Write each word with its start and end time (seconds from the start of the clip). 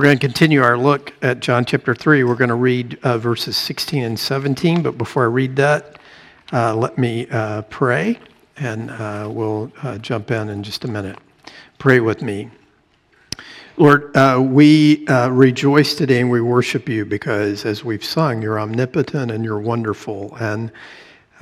We're 0.00 0.06
going 0.06 0.18
to 0.18 0.26
continue 0.26 0.62
our 0.62 0.78
look 0.78 1.12
at 1.20 1.40
John 1.40 1.66
chapter 1.66 1.94
3. 1.94 2.24
We're 2.24 2.34
going 2.34 2.48
to 2.48 2.54
read 2.54 2.98
uh, 3.02 3.18
verses 3.18 3.54
16 3.58 4.02
and 4.02 4.18
17, 4.18 4.82
but 4.82 4.96
before 4.96 5.24
I 5.24 5.26
read 5.26 5.56
that, 5.56 5.98
uh, 6.54 6.74
let 6.74 6.96
me 6.96 7.28
uh, 7.28 7.60
pray 7.68 8.18
and 8.56 8.90
uh, 8.90 9.28
we'll 9.30 9.70
uh, 9.82 9.98
jump 9.98 10.30
in 10.30 10.48
in 10.48 10.62
just 10.62 10.86
a 10.86 10.88
minute. 10.88 11.18
Pray 11.76 12.00
with 12.00 12.22
me. 12.22 12.48
Lord, 13.76 14.16
uh, 14.16 14.40
we 14.42 15.04
rejoice 15.06 15.94
today 15.94 16.22
and 16.22 16.30
we 16.30 16.40
worship 16.40 16.88
you 16.88 17.04
because 17.04 17.66
as 17.66 17.84
we've 17.84 18.02
sung, 18.02 18.40
you're 18.40 18.58
omnipotent 18.58 19.30
and 19.30 19.44
you're 19.44 19.60
wonderful. 19.60 20.34
And 20.40 20.72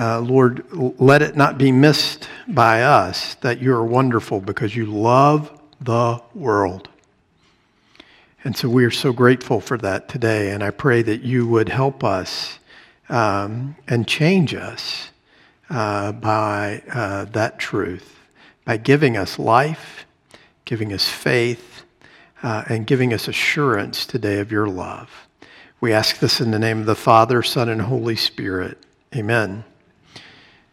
Lord, 0.01 0.67
let 1.01 1.23
it 1.23 1.37
not 1.37 1.59
be 1.59 1.71
missed 1.71 2.29
by 2.49 2.83
us 2.83 3.37
that 3.37 3.63
you're 3.63 3.85
wonderful 3.85 4.41
because 4.41 4.75
you 4.75 4.87
love 4.87 5.61
the 5.81 6.21
world. 6.35 6.89
And 8.45 8.57
so 8.57 8.69
we 8.69 8.85
are 8.85 8.91
so 8.91 9.13
grateful 9.13 9.61
for 9.61 9.77
that 9.79 10.09
today. 10.09 10.53
And 10.53 10.63
I 10.63 10.71
pray 10.71 11.03
that 11.03 11.23
you 11.23 11.47
would 11.49 11.69
help 11.69 12.05
us 12.05 12.61
um, 13.09 13.75
and 13.89 14.07
change 14.07 14.55
us 14.55 15.11
uh, 15.71 16.13
by 16.13 16.83
uh, 16.93 17.25
that 17.27 17.59
truth, 17.59 18.17
by 18.65 18.77
giving 18.77 19.17
us 19.17 19.41
life, 19.41 20.07
giving 20.65 20.93
us 20.93 21.09
faith, 21.09 21.83
uh, 22.43 22.63
and 22.69 22.87
giving 22.87 23.13
us 23.13 23.27
assurance 23.27 24.07
today 24.07 24.39
of 24.39 24.53
your 24.53 24.69
love. 24.69 25.11
We 25.81 25.93
ask 25.93 26.21
this 26.21 26.41
in 26.41 26.53
the 26.53 26.59
name 26.61 26.79
of 26.79 26.87
the 26.87 26.95
Father, 26.95 27.43
Son, 27.43 27.69
and 27.69 27.83
Holy 27.83 28.17
Spirit. 28.17 28.79
Amen. 29.17 29.65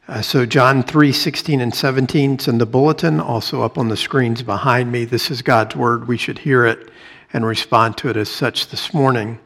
Uh, 0.07 0.21
so 0.21 0.45
John 0.45 0.83
3, 0.83 1.11
16 1.11 1.61
and 1.61 1.73
17, 1.73 2.33
it's 2.35 2.47
in 2.47 2.59
the 2.59 2.67
bulletin, 2.67 3.19
also 3.19 3.63
up 3.63 3.79
on 3.79 3.89
the 3.89 3.97
screens 3.97 4.43
behind 4.43 4.91
me. 4.91 5.03
This 5.03 5.31
is 5.31 5.41
God's 5.41 5.75
word. 5.75 6.07
We 6.07 6.17
should 6.17 6.37
hear 6.39 6.63
it 6.67 6.91
and 7.35 7.45
respond 7.45 7.97
to 7.97 8.07
it 8.07 8.15
as 8.15 8.29
such 8.29 8.69
this 8.69 8.93
morning. 8.93 9.37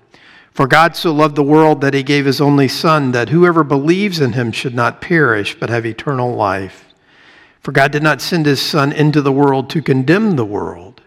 For 0.51 0.67
God 0.67 0.95
so 0.95 1.11
loved 1.11 1.35
the 1.35 1.41
world 1.41 1.81
that 1.81 1.95
he 1.95 2.03
gave 2.03 2.27
his 2.27 2.39
only 2.39 2.67
Son, 2.67 3.13
that 3.13 3.29
whoever 3.29 3.63
believes 3.63 4.21
in 4.21 4.33
him 4.33 4.51
should 4.51 4.75
not 4.75 5.01
perish, 5.01 5.59
but 5.59 5.71
have 5.71 5.87
eternal 5.87 6.35
life. 6.35 6.85
For 7.61 7.71
God 7.71 7.91
did 7.91 8.03
not 8.03 8.21
send 8.21 8.45
his 8.45 8.61
Son 8.61 8.91
into 8.91 9.23
the 9.23 9.31
world 9.31 9.71
to 9.71 9.81
condemn 9.81 10.35
the 10.35 10.45
world, 10.45 11.01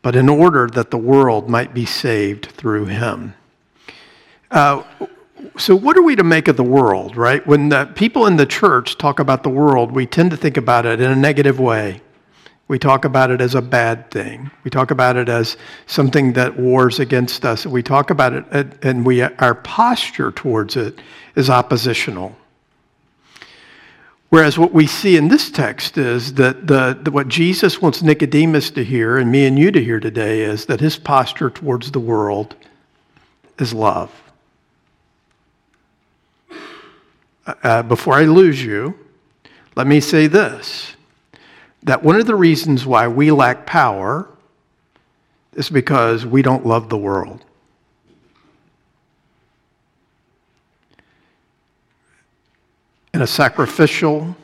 but 0.00 0.16
in 0.16 0.30
order 0.30 0.66
that 0.68 0.90
the 0.90 0.96
world 0.96 1.50
might 1.50 1.74
be 1.74 1.84
saved 1.84 2.46
through 2.46 2.86
him. 2.86 3.34
Uh, 4.50 4.84
so, 5.58 5.76
what 5.76 5.98
are 5.98 6.02
we 6.02 6.16
to 6.16 6.24
make 6.24 6.48
of 6.48 6.56
the 6.56 6.64
world, 6.64 7.14
right? 7.14 7.46
When 7.46 7.68
the 7.68 7.92
people 7.94 8.26
in 8.26 8.36
the 8.36 8.46
church 8.46 8.96
talk 8.96 9.18
about 9.18 9.42
the 9.42 9.50
world, 9.50 9.92
we 9.92 10.06
tend 10.06 10.30
to 10.30 10.38
think 10.38 10.56
about 10.56 10.86
it 10.86 10.98
in 10.98 11.10
a 11.10 11.16
negative 11.16 11.60
way. 11.60 12.00
We 12.72 12.78
talk 12.78 13.04
about 13.04 13.30
it 13.30 13.42
as 13.42 13.54
a 13.54 13.60
bad 13.60 14.10
thing. 14.10 14.50
We 14.64 14.70
talk 14.70 14.90
about 14.90 15.18
it 15.18 15.28
as 15.28 15.58
something 15.84 16.32
that 16.32 16.58
wars 16.58 17.00
against 17.00 17.44
us. 17.44 17.66
We 17.66 17.82
talk 17.82 18.08
about 18.08 18.32
it, 18.32 18.82
and 18.82 19.04
we, 19.04 19.20
our 19.20 19.56
posture 19.56 20.32
towards 20.32 20.74
it 20.76 20.98
is 21.36 21.50
oppositional. 21.50 22.34
Whereas 24.30 24.56
what 24.56 24.72
we 24.72 24.86
see 24.86 25.18
in 25.18 25.28
this 25.28 25.50
text 25.50 25.98
is 25.98 26.32
that 26.36 26.66
the, 26.66 26.98
the, 27.02 27.10
what 27.10 27.28
Jesus 27.28 27.82
wants 27.82 28.00
Nicodemus 28.00 28.70
to 28.70 28.82
hear 28.82 29.18
and 29.18 29.30
me 29.30 29.44
and 29.44 29.58
you 29.58 29.70
to 29.70 29.84
hear 29.84 30.00
today 30.00 30.40
is 30.40 30.64
that 30.64 30.80
his 30.80 30.96
posture 30.96 31.50
towards 31.50 31.90
the 31.90 32.00
world 32.00 32.56
is 33.58 33.74
love. 33.74 34.10
Uh, 37.46 37.82
before 37.82 38.14
I 38.14 38.24
lose 38.24 38.64
you, 38.64 38.98
let 39.76 39.86
me 39.86 40.00
say 40.00 40.26
this 40.26 40.96
that 41.82 42.02
one 42.02 42.16
of 42.16 42.26
the 42.26 42.34
reasons 42.34 42.86
why 42.86 43.08
we 43.08 43.30
lack 43.30 43.66
power 43.66 44.28
is 45.54 45.68
because 45.68 46.24
we 46.24 46.42
don't 46.42 46.64
love 46.64 46.88
the 46.88 46.96
world. 46.96 47.44
In 53.12 53.20
a 53.20 53.26
sacrificial, 53.26 54.36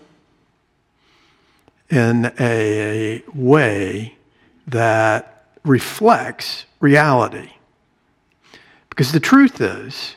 in 1.91 2.33
a 2.39 3.23
way 3.35 4.17
that 4.67 5.47
reflects 5.65 6.67
reality. 6.81 7.51
Because 8.91 9.13
the 9.13 9.21
truth 9.21 9.61
is, 9.61 10.17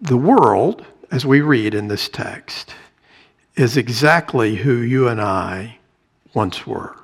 the 0.00 0.16
world, 0.16 0.86
as 1.10 1.26
we 1.26 1.40
read 1.40 1.74
in 1.74 1.88
this 1.88 2.08
text, 2.08 2.74
is 3.58 3.76
exactly 3.76 4.54
who 4.54 4.76
you 4.76 5.08
and 5.08 5.20
I 5.20 5.78
once 6.32 6.64
were, 6.64 6.94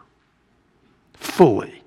fully. 1.14 1.82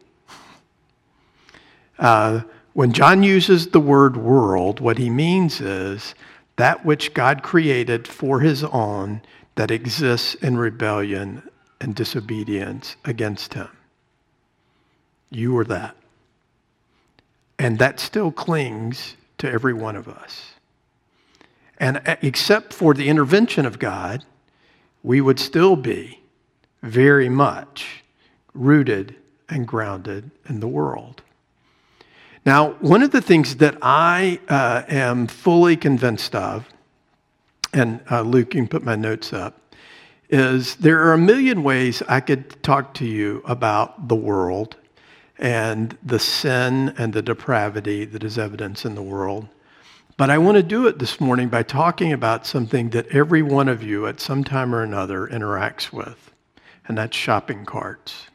Uh, 1.97 2.41
when 2.73 2.91
John 2.91 3.23
uses 3.23 3.69
the 3.69 3.79
word 3.79 4.17
world, 4.17 4.81
what 4.81 4.97
he 4.97 5.09
means 5.09 5.61
is 5.61 6.13
that 6.57 6.85
which 6.85 7.13
God 7.13 7.43
created 7.43 8.07
for 8.07 8.41
his 8.41 8.63
own 8.65 9.21
that 9.55 9.71
exists 9.71 10.35
in 10.35 10.57
rebellion 10.57 11.41
and 11.79 11.95
disobedience 11.95 12.97
against 13.05 13.53
him. 13.53 13.69
You 15.29 15.53
were 15.53 15.65
that. 15.65 15.95
And 17.57 17.79
that 17.79 18.01
still 18.01 18.31
clings 18.31 19.15
to 19.37 19.49
every 19.49 19.73
one 19.73 19.95
of 19.95 20.09
us. 20.09 20.51
And 21.79 22.01
uh, 22.05 22.17
except 22.21 22.73
for 22.73 22.93
the 22.93 23.07
intervention 23.07 23.65
of 23.65 23.79
God, 23.79 24.25
we 25.07 25.21
would 25.21 25.39
still 25.39 25.77
be 25.77 26.19
very 26.83 27.29
much 27.29 28.03
rooted 28.53 29.15
and 29.47 29.65
grounded 29.65 30.29
in 30.49 30.59
the 30.59 30.67
world. 30.67 31.21
Now, 32.45 32.71
one 32.81 33.01
of 33.01 33.11
the 33.11 33.21
things 33.21 33.55
that 33.55 33.77
I 33.81 34.41
uh, 34.49 34.83
am 34.89 35.27
fully 35.27 35.77
convinced 35.77 36.35
of, 36.35 36.67
and 37.71 38.01
uh, 38.11 38.19
Luke, 38.19 38.53
you 38.53 38.59
can 38.59 38.67
put 38.67 38.83
my 38.83 38.97
notes 38.97 39.31
up, 39.31 39.73
is 40.29 40.75
there 40.75 41.01
are 41.05 41.13
a 41.13 41.17
million 41.17 41.63
ways 41.63 42.03
I 42.09 42.19
could 42.19 42.61
talk 42.61 42.93
to 42.95 43.05
you 43.05 43.41
about 43.45 44.09
the 44.09 44.15
world 44.15 44.75
and 45.37 45.97
the 46.03 46.19
sin 46.19 46.93
and 46.97 47.13
the 47.13 47.21
depravity 47.21 48.03
that 48.03 48.25
is 48.25 48.37
evidence 48.37 48.83
in 48.83 48.95
the 48.95 49.03
world. 49.03 49.47
But 50.17 50.31
I 50.31 50.39
want 50.39 50.57
to 50.57 50.63
do 50.63 50.87
it 50.87 50.97
this 50.97 51.21
morning 51.21 51.47
by 51.47 51.61
talking 51.61 52.11
about 52.11 52.47
something 52.47 52.89
that 52.89 53.05
every 53.09 53.43
one 53.43 53.69
of 53.69 53.83
you 53.83 54.07
at 54.07 54.19
some 54.19 54.43
time 54.43 54.73
or 54.73 54.81
another 54.81 55.27
interacts 55.27 55.93
with, 55.93 56.31
and 56.87 56.97
that's 56.97 57.15
shopping 57.15 57.65
carts. 57.65 58.25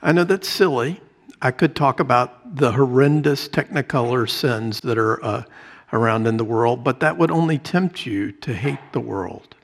I 0.00 0.12
know 0.12 0.24
that's 0.24 0.48
silly. 0.48 1.02
I 1.42 1.50
could 1.50 1.76
talk 1.76 2.00
about 2.00 2.56
the 2.56 2.72
horrendous 2.72 3.46
technicolor 3.46 4.28
sins 4.28 4.80
that 4.80 4.96
are 4.96 5.22
uh, 5.22 5.44
around 5.92 6.26
in 6.26 6.38
the 6.38 6.44
world, 6.44 6.82
but 6.82 7.00
that 7.00 7.18
would 7.18 7.30
only 7.30 7.58
tempt 7.58 8.06
you 8.06 8.32
to 8.32 8.54
hate 8.54 8.92
the 8.92 9.00
world 9.00 9.54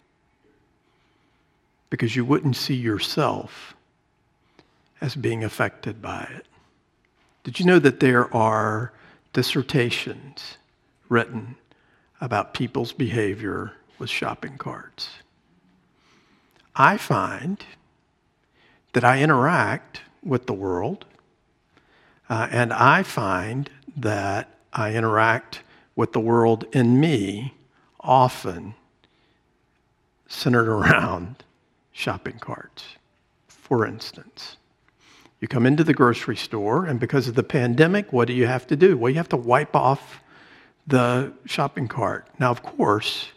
because 1.88 2.14
you 2.14 2.26
wouldn't 2.26 2.56
see 2.56 2.74
yourself 2.74 3.74
as 5.00 5.16
being 5.16 5.42
affected 5.42 6.02
by 6.02 6.28
it. 6.36 6.46
Did 7.42 7.58
you 7.58 7.64
know 7.64 7.78
that 7.78 8.00
there 8.00 8.32
are 8.34 8.92
dissertations 9.32 10.58
written 11.08 11.56
about 12.20 12.54
people's 12.54 12.92
behavior 12.92 13.72
with 13.98 14.10
shopping 14.10 14.58
carts. 14.58 15.10
I 16.74 16.96
find 16.96 17.64
that 18.92 19.04
I 19.04 19.20
interact 19.20 20.02
with 20.22 20.46
the 20.46 20.52
world, 20.52 21.04
uh, 22.28 22.48
and 22.50 22.72
I 22.72 23.02
find 23.02 23.70
that 23.96 24.58
I 24.72 24.94
interact 24.94 25.62
with 25.96 26.12
the 26.12 26.20
world 26.20 26.64
in 26.72 27.00
me 27.00 27.54
often 28.00 28.74
centered 30.28 30.68
around 30.70 31.44
shopping 31.92 32.38
carts, 32.38 32.84
for 33.48 33.86
instance. 33.86 34.56
You 35.40 35.48
come 35.48 35.64
into 35.66 35.82
the 35.82 35.94
grocery 35.94 36.36
store, 36.36 36.84
and 36.84 37.00
because 37.00 37.26
of 37.26 37.34
the 37.34 37.42
pandemic, 37.42 38.12
what 38.12 38.28
do 38.28 38.34
you 38.34 38.46
have 38.46 38.66
to 38.66 38.76
do? 38.76 38.96
Well, 38.96 39.10
you 39.10 39.16
have 39.16 39.28
to 39.30 39.36
wipe 39.36 39.74
off 39.74 40.20
the 40.86 41.32
shopping 41.46 41.88
cart. 41.88 42.28
Now, 42.38 42.50
of 42.50 42.62
course, 42.62 43.28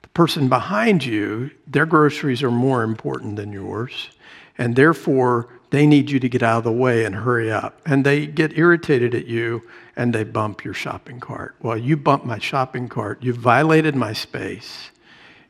the 0.00 0.08
person 0.08 0.48
behind 0.48 1.04
you, 1.04 1.50
their 1.66 1.86
groceries 1.86 2.42
are 2.42 2.50
more 2.50 2.82
important 2.82 3.36
than 3.36 3.52
yours, 3.52 4.10
and 4.56 4.74
therefore 4.74 5.48
they 5.68 5.86
need 5.86 6.10
you 6.10 6.18
to 6.18 6.28
get 6.28 6.42
out 6.42 6.58
of 6.58 6.64
the 6.64 6.72
way 6.72 7.04
and 7.04 7.14
hurry 7.14 7.50
up. 7.50 7.80
And 7.86 8.04
they 8.04 8.26
get 8.26 8.56
irritated 8.56 9.14
at 9.14 9.26
you 9.26 9.62
and 9.96 10.14
they 10.14 10.24
bump 10.24 10.64
your 10.64 10.74
shopping 10.74 11.20
cart. 11.20 11.54
Well, 11.60 11.76
you 11.76 11.96
bumped 11.96 12.26
my 12.26 12.38
shopping 12.38 12.88
cart, 12.88 13.22
you 13.22 13.32
violated 13.32 13.94
my 13.94 14.12
space, 14.12 14.90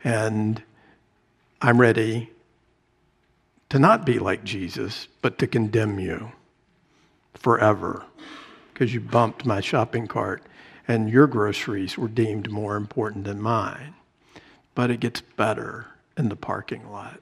and 0.05 0.63
I'm 1.63 1.81
ready 1.81 2.31
to 3.71 3.79
not 3.79 4.05
be 4.05 4.19
like 4.19 4.45
Jesus, 4.45 5.09
but 5.23 5.39
to 5.39 5.47
condemn 5.47 5.99
you 5.99 6.33
forever 7.35 8.05
because 8.73 8.93
you 8.93 9.01
bumped 9.01 9.47
my 9.47 9.61
shopping 9.61 10.07
cart 10.07 10.43
and 10.89 11.09
your 11.09 11.27
groceries 11.27 11.97
were 11.97 12.09
deemed 12.09 12.51
more 12.51 12.77
important 12.77 13.25
than 13.25 13.41
mine. 13.41 13.95
But 14.75 14.91
it 14.91 15.01
gets 15.01 15.21
better 15.21 15.87
in 16.17 16.29
the 16.29 16.37
parking 16.37 16.91
lot. 16.91 17.21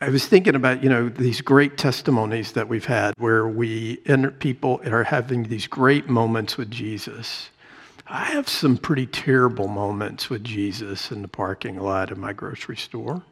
I 0.00 0.08
was 0.08 0.26
thinking 0.26 0.54
about, 0.54 0.82
you 0.82 0.88
know, 0.88 1.08
these 1.08 1.40
great 1.40 1.76
testimonies 1.76 2.52
that 2.52 2.68
we've 2.68 2.86
had 2.86 3.14
where 3.18 3.46
we 3.46 3.96
people 4.38 4.80
are 4.84 5.04
having 5.04 5.44
these 5.44 5.66
great 5.66 6.08
moments 6.08 6.56
with 6.56 6.70
Jesus. 6.70 7.50
I 8.06 8.24
have 8.24 8.48
some 8.48 8.78
pretty 8.78 9.06
terrible 9.06 9.68
moments 9.68 10.28
with 10.28 10.42
Jesus 10.42 11.12
in 11.12 11.22
the 11.22 11.28
parking 11.28 11.78
lot 11.78 12.10
of 12.10 12.18
my 12.18 12.32
grocery 12.32 12.76
store. 12.76 13.22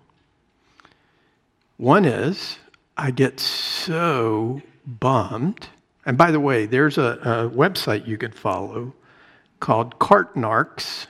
One 1.81 2.05
is 2.05 2.59
I 2.99 3.11
get 3.11 3.41
so 3.41 4.61
bummed. 4.85 5.69
And 6.05 6.19
by 6.19 6.31
the 6.31 6.39
way, 6.39 6.67
there's 6.67 6.99
a, 6.99 7.03
a 7.23 7.57
website 7.57 8.07
you 8.07 8.19
can 8.19 8.33
follow 8.33 8.93
called 9.61 9.99
Cart 9.99 10.35
Narcs 10.35 11.07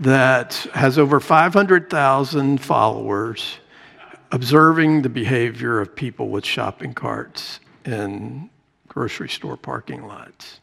that 0.00 0.52
has 0.74 0.98
over 0.98 1.18
500,000 1.18 2.58
followers 2.58 3.56
observing 4.32 5.00
the 5.00 5.08
behavior 5.08 5.80
of 5.80 5.96
people 5.96 6.28
with 6.28 6.44
shopping 6.44 6.92
carts 6.92 7.60
in 7.86 8.50
grocery 8.86 9.30
store 9.30 9.56
parking 9.56 10.06
lots. 10.06 10.60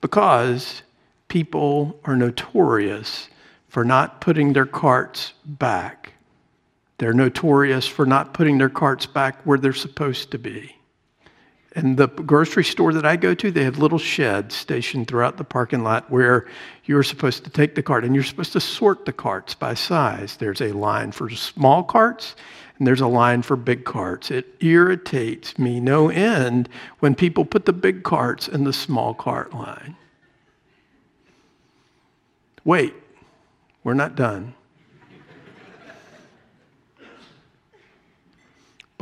Because 0.00 0.82
people 1.28 2.00
are 2.04 2.16
notorious 2.16 3.28
for 3.68 3.84
not 3.84 4.20
putting 4.20 4.52
their 4.52 4.66
carts 4.66 5.32
back. 5.44 6.14
They're 7.00 7.14
notorious 7.14 7.86
for 7.86 8.04
not 8.04 8.34
putting 8.34 8.58
their 8.58 8.68
carts 8.68 9.06
back 9.06 9.40
where 9.46 9.56
they're 9.56 9.72
supposed 9.72 10.30
to 10.32 10.38
be. 10.38 10.76
And 11.74 11.96
the 11.96 12.08
grocery 12.08 12.62
store 12.62 12.92
that 12.92 13.06
I 13.06 13.16
go 13.16 13.32
to, 13.32 13.50
they 13.50 13.64
have 13.64 13.78
little 13.78 13.98
sheds 13.98 14.54
stationed 14.54 15.08
throughout 15.08 15.38
the 15.38 15.44
parking 15.44 15.82
lot 15.82 16.10
where 16.10 16.46
you're 16.84 17.02
supposed 17.02 17.44
to 17.44 17.50
take 17.50 17.74
the 17.74 17.82
cart 17.82 18.04
and 18.04 18.14
you're 18.14 18.22
supposed 18.22 18.52
to 18.52 18.60
sort 18.60 19.06
the 19.06 19.14
carts 19.14 19.54
by 19.54 19.72
size. 19.72 20.36
There's 20.36 20.60
a 20.60 20.72
line 20.72 21.10
for 21.12 21.30
small 21.30 21.84
carts 21.84 22.36
and 22.76 22.86
there's 22.86 23.00
a 23.00 23.06
line 23.06 23.40
for 23.40 23.56
big 23.56 23.86
carts. 23.86 24.30
It 24.30 24.54
irritates 24.60 25.58
me 25.58 25.80
no 25.80 26.10
end 26.10 26.68
when 26.98 27.14
people 27.14 27.46
put 27.46 27.64
the 27.64 27.72
big 27.72 28.02
carts 28.02 28.46
in 28.46 28.64
the 28.64 28.74
small 28.74 29.14
cart 29.14 29.54
line. 29.54 29.96
Wait, 32.62 32.92
we're 33.84 33.94
not 33.94 34.16
done. 34.16 34.54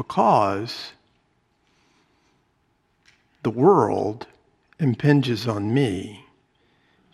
Because 0.08 0.92
the 3.42 3.50
world 3.50 4.26
impinges 4.80 5.46
on 5.46 5.74
me 5.74 6.24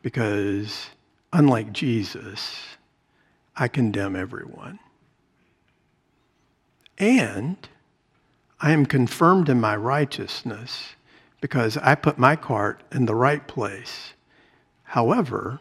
because, 0.01 0.91
unlike 1.33 1.73
Jesus, 1.73 2.57
I 3.57 3.67
condemn 3.67 4.15
everyone. 4.15 4.79
And 6.97 7.57
I 8.61 8.71
am 8.71 8.87
confirmed 8.87 9.49
in 9.49 9.61
my 9.61 9.75
righteousness 9.75 10.95
because 11.41 11.77
I 11.79 11.97
put 11.97 12.17
my 12.17 12.37
cart 12.37 12.81
in 12.93 13.07
the 13.07 13.15
right 13.17 13.45
place. 13.49 14.13
However, 14.85 15.59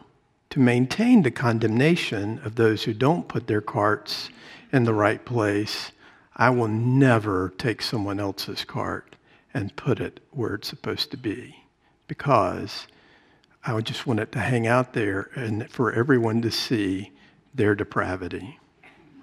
to 0.50 0.60
maintain 0.60 1.22
the 1.22 1.32
condemnation 1.32 2.40
of 2.44 2.54
those 2.54 2.84
who 2.84 2.94
don't 2.94 3.26
put 3.26 3.48
their 3.48 3.60
carts 3.60 4.30
in 4.72 4.84
the 4.84 4.94
right 4.94 5.24
place, 5.24 5.90
I 6.36 6.50
will 6.50 6.68
never 6.68 7.52
take 7.58 7.80
someone 7.80 8.18
else's 8.18 8.64
cart 8.64 9.16
and 9.52 9.74
put 9.76 10.00
it 10.00 10.20
where 10.30 10.54
it's 10.54 10.68
supposed 10.68 11.10
to 11.12 11.16
be 11.16 11.64
because 12.08 12.86
I 13.64 13.72
would 13.72 13.86
just 13.86 14.06
want 14.06 14.20
it 14.20 14.32
to 14.32 14.40
hang 14.40 14.66
out 14.66 14.92
there 14.92 15.30
and 15.34 15.70
for 15.70 15.92
everyone 15.92 16.42
to 16.42 16.50
see 16.50 17.12
their 17.54 17.74
depravity, 17.74 18.58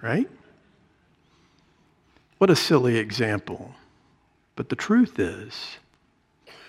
right? 0.01 0.29
What 2.37 2.49
a 2.49 2.55
silly 2.55 2.97
example. 2.97 3.75
But 4.55 4.69
the 4.69 4.75
truth 4.75 5.19
is, 5.19 5.77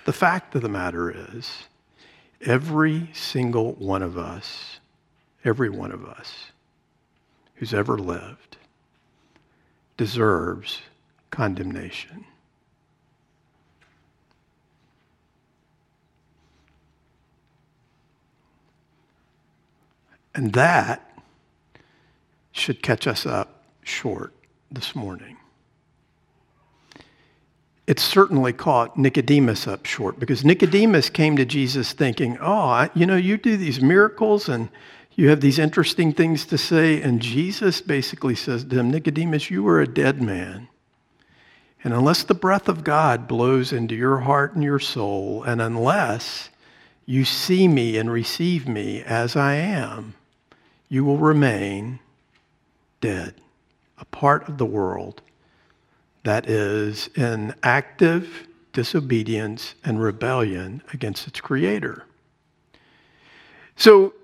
the 0.04 0.12
fact 0.12 0.54
of 0.54 0.62
the 0.62 0.68
matter 0.68 1.10
is, 1.36 1.68
every 2.40 3.08
single 3.12 3.74
one 3.74 4.02
of 4.02 4.18
us, 4.18 4.80
every 5.44 5.70
one 5.70 5.92
of 5.92 6.04
us 6.04 6.52
who's 7.54 7.72
ever 7.72 7.96
lived, 7.96 8.56
deserves 10.02 10.80
condemnation. 11.30 12.24
And 20.34 20.52
that 20.54 21.08
should 22.50 22.82
catch 22.82 23.06
us 23.06 23.26
up 23.26 23.62
short 23.84 24.32
this 24.72 24.96
morning. 24.96 25.36
It 27.86 28.00
certainly 28.00 28.52
caught 28.52 28.98
Nicodemus 28.98 29.68
up 29.68 29.86
short 29.86 30.18
because 30.18 30.44
Nicodemus 30.44 31.10
came 31.10 31.36
to 31.36 31.44
Jesus 31.44 31.92
thinking, 31.92 32.38
oh, 32.40 32.88
you 32.96 33.06
know, 33.06 33.14
you 33.14 33.36
do 33.36 33.56
these 33.56 33.80
miracles 33.80 34.48
and 34.48 34.68
you 35.14 35.28
have 35.28 35.40
these 35.40 35.58
interesting 35.58 36.12
things 36.12 36.46
to 36.46 36.58
say. 36.58 37.00
And 37.00 37.20
Jesus 37.20 37.80
basically 37.80 38.34
says 38.34 38.64
to 38.64 38.78
him, 38.78 38.90
Nicodemus, 38.90 39.50
you 39.50 39.66
are 39.68 39.80
a 39.80 39.86
dead 39.86 40.22
man. 40.22 40.68
And 41.84 41.92
unless 41.92 42.22
the 42.22 42.34
breath 42.34 42.68
of 42.68 42.84
God 42.84 43.26
blows 43.26 43.72
into 43.72 43.94
your 43.94 44.18
heart 44.18 44.54
and 44.54 44.62
your 44.62 44.78
soul, 44.78 45.42
and 45.42 45.60
unless 45.60 46.48
you 47.06 47.24
see 47.24 47.66
me 47.66 47.98
and 47.98 48.10
receive 48.10 48.68
me 48.68 49.02
as 49.02 49.34
I 49.34 49.54
am, 49.54 50.14
you 50.88 51.04
will 51.04 51.18
remain 51.18 51.98
dead, 53.00 53.34
a 53.98 54.04
part 54.04 54.48
of 54.48 54.58
the 54.58 54.66
world 54.66 55.20
that 56.22 56.48
is 56.48 57.08
in 57.16 57.54
active 57.62 58.46
disobedience 58.72 59.74
and 59.84 60.00
rebellion 60.00 60.82
against 60.92 61.26
its 61.26 61.40
creator. 61.40 62.04
So 63.74 64.14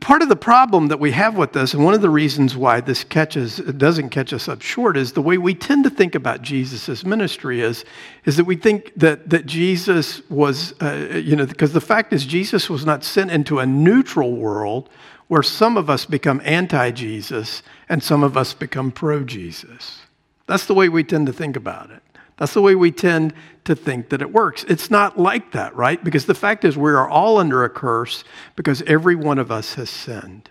part 0.00 0.22
of 0.22 0.28
the 0.28 0.36
problem 0.36 0.88
that 0.88 1.00
we 1.00 1.12
have 1.12 1.36
with 1.36 1.52
this, 1.52 1.72
and 1.72 1.84
one 1.84 1.94
of 1.94 2.02
the 2.02 2.10
reasons 2.10 2.56
why 2.56 2.80
this 2.80 3.04
catches 3.04 3.56
doesn't 3.56 4.10
catch 4.10 4.32
us 4.32 4.48
up 4.48 4.60
short, 4.60 4.96
is 4.96 5.12
the 5.12 5.22
way 5.22 5.38
we 5.38 5.54
tend 5.54 5.84
to 5.84 5.90
think 5.90 6.14
about 6.14 6.42
Jesus' 6.42 7.04
ministry 7.04 7.60
is, 7.60 7.84
is 8.26 8.36
that 8.36 8.44
we 8.44 8.56
think 8.56 8.92
that 8.96 9.30
that 9.30 9.46
Jesus 9.46 10.20
was, 10.28 10.74
uh, 10.82 11.20
you 11.24 11.36
know, 11.36 11.46
because 11.46 11.72
the 11.72 11.80
fact 11.80 12.12
is 12.12 12.26
Jesus 12.26 12.68
was 12.68 12.84
not 12.84 13.02
sent 13.02 13.30
into 13.30 13.58
a 13.58 13.66
neutral 13.66 14.36
world 14.36 14.90
where 15.28 15.42
some 15.42 15.76
of 15.76 15.88
us 15.90 16.04
become 16.04 16.40
anti-Jesus 16.44 17.62
and 17.88 18.02
some 18.02 18.22
of 18.22 18.36
us 18.36 18.54
become 18.54 18.92
pro-Jesus. 18.92 20.02
That's 20.46 20.66
the 20.66 20.74
way 20.74 20.88
we 20.88 21.02
tend 21.02 21.26
to 21.26 21.32
think 21.32 21.56
about 21.56 21.90
it. 21.90 22.02
That's 22.36 22.52
the 22.52 22.62
way 22.62 22.74
we 22.74 22.92
tend 22.92 23.32
to 23.64 23.74
think 23.74 24.10
that 24.10 24.20
it 24.20 24.32
works. 24.32 24.64
It's 24.68 24.90
not 24.90 25.18
like 25.18 25.52
that, 25.52 25.74
right? 25.74 26.02
Because 26.02 26.26
the 26.26 26.34
fact 26.34 26.64
is, 26.64 26.76
we 26.76 26.90
are 26.90 27.08
all 27.08 27.38
under 27.38 27.64
a 27.64 27.70
curse 27.70 28.24
because 28.56 28.82
every 28.82 29.14
one 29.14 29.38
of 29.38 29.50
us 29.50 29.74
has 29.74 29.88
sinned. 29.88 30.50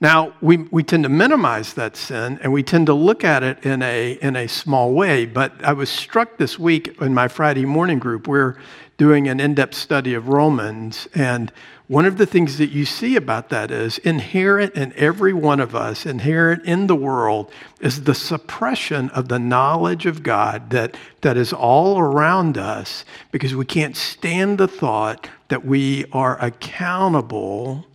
Now, 0.00 0.34
we, 0.40 0.56
we 0.56 0.82
tend 0.82 1.04
to 1.04 1.08
minimize 1.08 1.74
that 1.74 1.96
sin 1.96 2.40
and 2.42 2.52
we 2.52 2.64
tend 2.64 2.86
to 2.86 2.94
look 2.94 3.22
at 3.22 3.44
it 3.44 3.64
in 3.64 3.82
a, 3.82 4.12
in 4.20 4.34
a 4.34 4.48
small 4.48 4.92
way. 4.92 5.26
But 5.26 5.64
I 5.64 5.72
was 5.72 5.90
struck 5.90 6.38
this 6.38 6.58
week 6.58 7.00
in 7.00 7.14
my 7.14 7.28
Friday 7.28 7.64
morning 7.64 8.00
group. 8.00 8.26
We're 8.26 8.56
doing 8.98 9.28
an 9.28 9.38
in 9.40 9.54
depth 9.54 9.74
study 9.74 10.14
of 10.14 10.28
Romans, 10.28 11.08
and 11.14 11.52
one 11.88 12.06
of 12.06 12.16
the 12.16 12.26
things 12.26 12.58
that 12.58 12.70
you 12.70 12.84
see 12.84 13.16
about 13.16 13.48
that 13.48 13.70
is 13.70 13.98
inherent 13.98 14.74
in 14.74 14.92
every 14.94 15.32
one 15.32 15.60
of 15.60 15.74
us, 15.74 16.06
inherent 16.06 16.64
in 16.64 16.86
the 16.86 16.96
world, 16.96 17.50
is 17.80 18.04
the 18.04 18.14
suppression 18.14 19.10
of 19.10 19.28
the 19.28 19.38
knowledge 19.38 20.06
of 20.06 20.22
God 20.22 20.70
that, 20.70 20.96
that 21.22 21.36
is 21.36 21.52
all 21.52 21.98
around 21.98 22.56
us 22.56 23.04
because 23.30 23.54
we 23.54 23.64
can't 23.64 23.96
stand 23.96 24.58
the 24.58 24.68
thought 24.68 25.28
that 25.48 25.64
we 25.64 26.04
are 26.12 26.40
accountable 26.40 27.86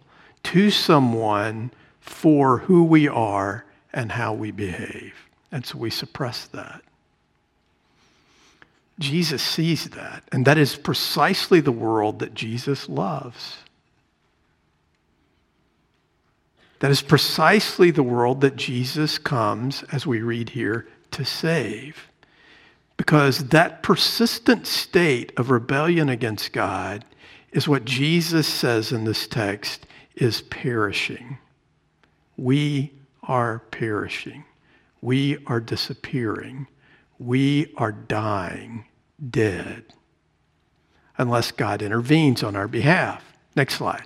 to 0.43 0.69
someone 0.69 1.71
for 1.99 2.59
who 2.59 2.83
we 2.83 3.07
are 3.07 3.65
and 3.93 4.11
how 4.11 4.33
we 4.33 4.51
behave. 4.51 5.13
And 5.51 5.65
so 5.65 5.77
we 5.77 5.89
suppress 5.89 6.45
that. 6.47 6.81
Jesus 8.99 9.41
sees 9.41 9.89
that, 9.91 10.23
and 10.31 10.45
that 10.45 10.57
is 10.57 10.75
precisely 10.75 11.59
the 11.61 11.71
world 11.71 12.19
that 12.19 12.33
Jesus 12.33 12.89
loves. 12.89 13.57
That 16.79 16.91
is 16.91 17.01
precisely 17.01 17.91
the 17.91 18.03
world 18.03 18.41
that 18.41 18.55
Jesus 18.55 19.17
comes, 19.17 19.83
as 19.91 20.05
we 20.05 20.21
read 20.21 20.49
here, 20.49 20.87
to 21.11 21.25
save. 21.25 22.07
Because 22.97 23.49
that 23.49 23.83
persistent 23.83 24.67
state 24.67 25.31
of 25.37 25.49
rebellion 25.49 26.09
against 26.09 26.53
God 26.53 27.05
is 27.51 27.67
what 27.67 27.85
Jesus 27.85 28.47
says 28.47 28.91
in 28.91 29.05
this 29.05 29.27
text 29.27 29.85
is 30.15 30.41
perishing. 30.41 31.37
We 32.35 32.93
are 33.23 33.59
perishing. 33.71 34.45
We 35.01 35.43
are 35.45 35.59
disappearing. 35.59 36.67
We 37.19 37.73
are 37.77 37.91
dying, 37.91 38.85
dead, 39.29 39.85
unless 41.17 41.51
God 41.51 41.81
intervenes 41.81 42.43
on 42.43 42.55
our 42.55 42.67
behalf. 42.67 43.23
Next 43.55 43.75
slide. 43.75 44.05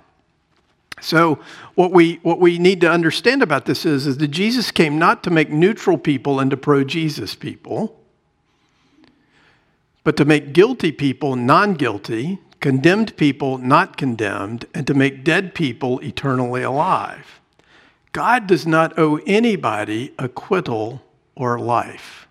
So, 1.02 1.40
what 1.74 1.90
we, 1.90 2.20
what 2.22 2.38
we 2.38 2.58
need 2.58 2.80
to 2.82 2.90
understand 2.90 3.42
about 3.42 3.64
this 3.64 3.84
is, 3.84 4.06
is 4.06 4.18
that 4.18 4.28
Jesus 4.28 4.70
came 4.70 5.00
not 5.00 5.24
to 5.24 5.30
make 5.30 5.50
neutral 5.50 5.98
people 5.98 6.38
into 6.38 6.56
pro 6.56 6.84
Jesus 6.84 7.34
people, 7.34 8.00
but 10.04 10.16
to 10.16 10.24
make 10.24 10.52
guilty 10.52 10.92
people 10.92 11.34
non 11.34 11.74
guilty, 11.74 12.38
condemned 12.60 13.16
people 13.16 13.58
not 13.58 13.96
condemned, 13.96 14.66
and 14.72 14.86
to 14.86 14.94
make 14.94 15.24
dead 15.24 15.54
people 15.56 15.98
eternally 16.00 16.62
alive. 16.62 17.40
God 18.12 18.46
does 18.46 18.64
not 18.64 18.96
owe 18.96 19.16
anybody 19.26 20.14
acquittal 20.20 21.02
or 21.34 21.58
life. 21.58 22.28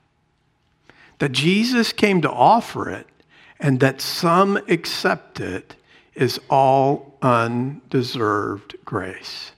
That 1.19 1.33
Jesus 1.33 1.91
came 1.91 2.21
to 2.21 2.31
offer 2.31 2.89
it 2.89 3.07
and 3.59 3.81
that 3.81 3.99
some 3.99 4.57
accept 4.69 5.41
it 5.41 5.75
is 6.21 6.39
all 6.49 7.17
undeserved 7.21 8.75
grace. 8.85 9.51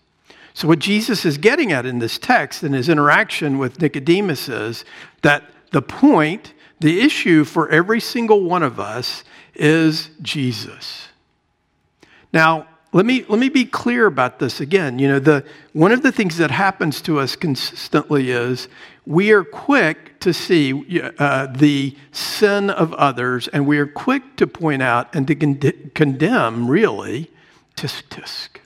So, 0.53 0.67
what 0.67 0.79
Jesus 0.79 1.25
is 1.25 1.37
getting 1.37 1.71
at 1.71 1.85
in 1.85 1.99
this 1.99 2.17
text 2.17 2.63
in 2.63 2.73
his 2.73 2.87
interaction 2.87 3.57
with 3.57 3.81
Nicodemus 3.81 4.47
is 4.47 4.85
that 5.23 5.43
the 5.71 5.81
point, 5.81 6.53
the 6.79 7.01
issue 7.01 7.43
for 7.43 7.69
every 7.69 7.99
single 7.99 8.43
one 8.43 8.63
of 8.63 8.79
us 8.79 9.23
is 9.55 10.09
Jesus. 10.21 11.09
Now, 12.31 12.67
let 12.93 13.05
me, 13.05 13.25
let 13.27 13.39
me 13.39 13.49
be 13.49 13.65
clear 13.65 14.05
about 14.05 14.37
this 14.37 14.61
again. 14.61 14.99
You 14.99 15.07
know, 15.07 15.19
the, 15.19 15.43
one 15.73 15.91
of 15.91 16.03
the 16.03 16.11
things 16.11 16.37
that 16.37 16.51
happens 16.51 17.01
to 17.01 17.19
us 17.19 17.35
consistently 17.35 18.29
is 18.29 18.67
we 19.05 19.31
are 19.31 19.43
quick 19.43 20.19
to 20.21 20.33
see 20.33 21.01
uh, 21.19 21.47
the 21.47 21.95
sin 22.11 22.69
of 22.69 22.93
others, 22.93 23.47
and 23.49 23.67
we 23.67 23.77
are 23.77 23.87
quick 23.87 24.37
to 24.37 24.47
point 24.47 24.81
out 24.81 25.13
and 25.13 25.27
to 25.27 25.35
con- 25.35 25.91
condemn, 25.93 26.69
really, 26.69 27.29
tisk 27.75 28.03
tisk. 28.09 28.59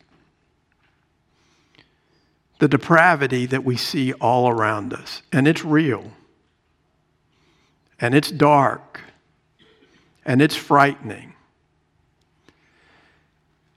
The 2.59 2.67
depravity 2.67 3.45
that 3.47 3.63
we 3.63 3.77
see 3.77 4.13
all 4.13 4.49
around 4.49 4.93
us. 4.93 5.21
And 5.31 5.47
it's 5.47 5.63
real. 5.63 6.11
And 7.99 8.13
it's 8.13 8.31
dark. 8.31 9.01
And 10.25 10.41
it's 10.41 10.55
frightening. 10.55 11.33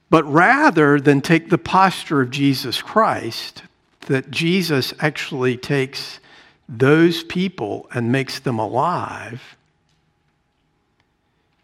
But 0.09 0.25
rather 0.25 0.99
than 0.99 1.21
take 1.21 1.49
the 1.49 1.57
posture 1.57 2.21
of 2.21 2.31
Jesus 2.31 2.81
Christ, 2.81 3.63
that 4.07 4.29
Jesus 4.29 4.93
actually 4.99 5.57
takes 5.57 6.19
those 6.71 7.23
people 7.25 7.87
and 7.93 8.11
makes 8.11 8.39
them 8.39 8.57
alive, 8.57 9.57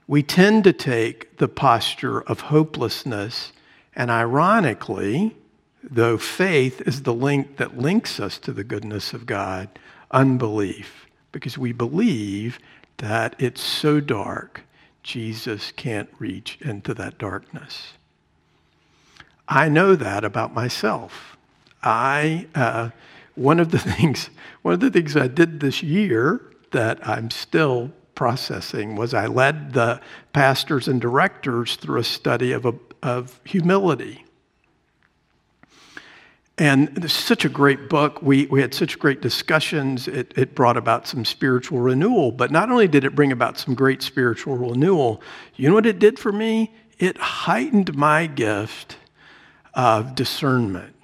we 0.06 0.22
tend 0.22 0.66
to 0.66 0.74
take 0.74 1.38
the 1.38 1.48
posture 1.48 2.22
of 2.22 2.42
hopelessness. 2.42 3.54
And 3.96 4.12
ironically, 4.12 5.36
though 5.82 6.18
faith 6.18 6.82
is 6.86 7.04
the 7.04 7.14
link 7.14 7.56
that 7.58 7.78
links 7.78 8.20
us 8.20 8.38
to 8.40 8.52
the 8.52 8.66
goodness 8.66 9.14
of 9.14 9.26
God, 9.26 9.70
unbelief, 10.12 11.08
because 11.32 11.58
we 11.58 11.72
believe 11.72 12.60
that 12.98 13.36
it's 13.40 13.62
so 13.62 14.02
dark, 14.02 14.64
Jesus 15.04 15.72
can't 15.72 16.10
reach 16.20 16.58
into 16.60 16.94
that 16.96 17.18
darkness. 17.18 17.94
I 19.48 19.70
know 19.70 19.96
that 19.96 20.26
about 20.26 20.54
myself. 20.54 21.38
I, 21.82 22.48
uh, 22.54 22.90
one 23.38 23.60
of 23.60 23.72
the 23.72 23.80
things, 23.96 24.30
one 24.62 24.74
of 24.74 24.80
the 24.80 24.90
things 24.90 25.16
I 25.16 25.28
did 25.28 25.60
this 25.60 25.84
year 25.84 26.42
that 26.72 27.06
I'm 27.08 27.30
still 27.32 27.92
processing 28.16 28.96
was 28.96 29.14
I 29.14 29.28
led 29.28 29.74
the 29.74 30.02
pastors 30.34 30.88
and 30.88 31.00
directors 31.00 31.76
through 31.76 32.00
a 32.00 32.04
study 32.04 32.52
of, 32.52 32.66
a, 32.66 32.74
of 33.04 33.40
humility. 33.46 34.26
And 36.58 36.98
it's 36.98 37.14
such 37.14 37.46
a 37.46 37.50
great 37.50 37.88
book. 37.88 38.20
We, 38.24 38.48
we 38.48 38.62
had 38.62 38.74
such 38.74 38.98
great 38.98 39.22
discussions. 39.22 40.08
It, 40.08 40.34
it 40.36 40.56
brought 40.56 40.76
about 40.76 41.08
some 41.08 41.24
spiritual 41.24 41.80
renewal. 41.80 42.32
But 42.32 42.50
not 42.50 42.72
only 42.72 42.88
did 42.88 43.04
it 43.04 43.14
bring 43.14 43.32
about 43.32 43.60
some 43.60 43.76
great 43.76 44.02
spiritual 44.02 44.58
renewal, 44.58 45.22
you 45.56 45.70
know 45.70 45.76
what 45.76 45.86
it 45.86 46.00
did 46.00 46.18
for 46.18 46.32
me? 46.32 46.74
It 46.98 47.18
heightened 47.20 47.96
my 47.96 48.26
gift 48.26 48.98
of 49.76 50.16
discernment. 50.16 50.97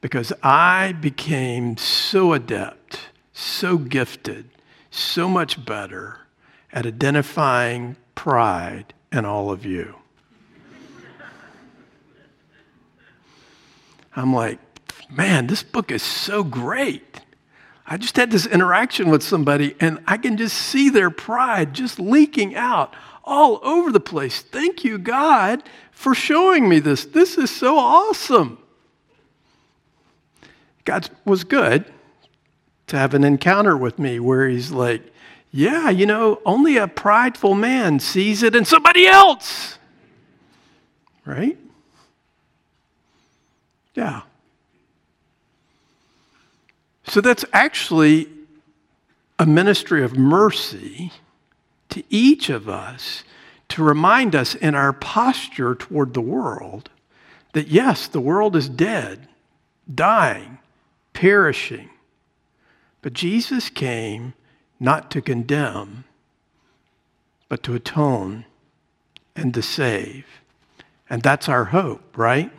Because 0.00 0.32
I 0.42 0.92
became 0.92 1.76
so 1.76 2.32
adept, 2.32 3.00
so 3.32 3.76
gifted, 3.78 4.48
so 4.90 5.28
much 5.28 5.64
better 5.64 6.20
at 6.72 6.86
identifying 6.86 7.96
pride 8.14 8.94
in 9.12 9.24
all 9.24 9.50
of 9.50 9.64
you. 9.64 9.94
I'm 14.14 14.34
like, 14.34 14.58
man, 15.10 15.46
this 15.46 15.62
book 15.62 15.90
is 15.90 16.02
so 16.02 16.42
great. 16.42 17.20
I 17.86 17.96
just 17.96 18.16
had 18.16 18.30
this 18.30 18.46
interaction 18.46 19.08
with 19.10 19.22
somebody 19.22 19.74
and 19.80 20.02
I 20.06 20.18
can 20.18 20.36
just 20.36 20.56
see 20.56 20.90
their 20.90 21.10
pride 21.10 21.72
just 21.72 21.98
leaking 21.98 22.54
out 22.54 22.94
all 23.24 23.60
over 23.62 23.90
the 23.90 24.00
place. 24.00 24.42
Thank 24.42 24.84
you, 24.84 24.98
God, 24.98 25.62
for 25.90 26.14
showing 26.14 26.68
me 26.68 26.80
this. 26.80 27.06
This 27.06 27.38
is 27.38 27.50
so 27.50 27.78
awesome. 27.78 28.58
God 30.88 31.10
was 31.26 31.44
good 31.44 31.84
to 32.86 32.96
have 32.96 33.12
an 33.12 33.22
encounter 33.22 33.76
with 33.76 33.98
me 33.98 34.18
where 34.18 34.48
he's 34.48 34.70
like, 34.70 35.02
yeah, 35.50 35.90
you 35.90 36.06
know, 36.06 36.40
only 36.46 36.78
a 36.78 36.88
prideful 36.88 37.54
man 37.54 38.00
sees 38.00 38.42
it 38.42 38.56
in 38.56 38.64
somebody 38.64 39.06
else. 39.06 39.76
Right? 41.26 41.58
Yeah. 43.92 44.22
So 47.04 47.20
that's 47.20 47.44
actually 47.52 48.28
a 49.38 49.44
ministry 49.44 50.02
of 50.02 50.16
mercy 50.16 51.12
to 51.90 52.02
each 52.08 52.48
of 52.48 52.66
us 52.66 53.24
to 53.68 53.84
remind 53.84 54.34
us 54.34 54.54
in 54.54 54.74
our 54.74 54.94
posture 54.94 55.74
toward 55.74 56.14
the 56.14 56.22
world 56.22 56.88
that 57.52 57.68
yes, 57.68 58.08
the 58.08 58.20
world 58.20 58.56
is 58.56 58.70
dead, 58.70 59.28
dying, 59.94 60.58
perishing. 61.12 61.90
But 63.02 63.12
Jesus 63.12 63.68
came 63.68 64.34
not 64.80 65.10
to 65.12 65.20
condemn, 65.20 66.04
but 67.48 67.62
to 67.64 67.74
atone 67.74 68.44
and 69.34 69.54
to 69.54 69.62
save. 69.62 70.26
And 71.10 71.22
that's 71.22 71.48
our 71.48 71.66
hope, 71.66 72.16
right? 72.16 72.52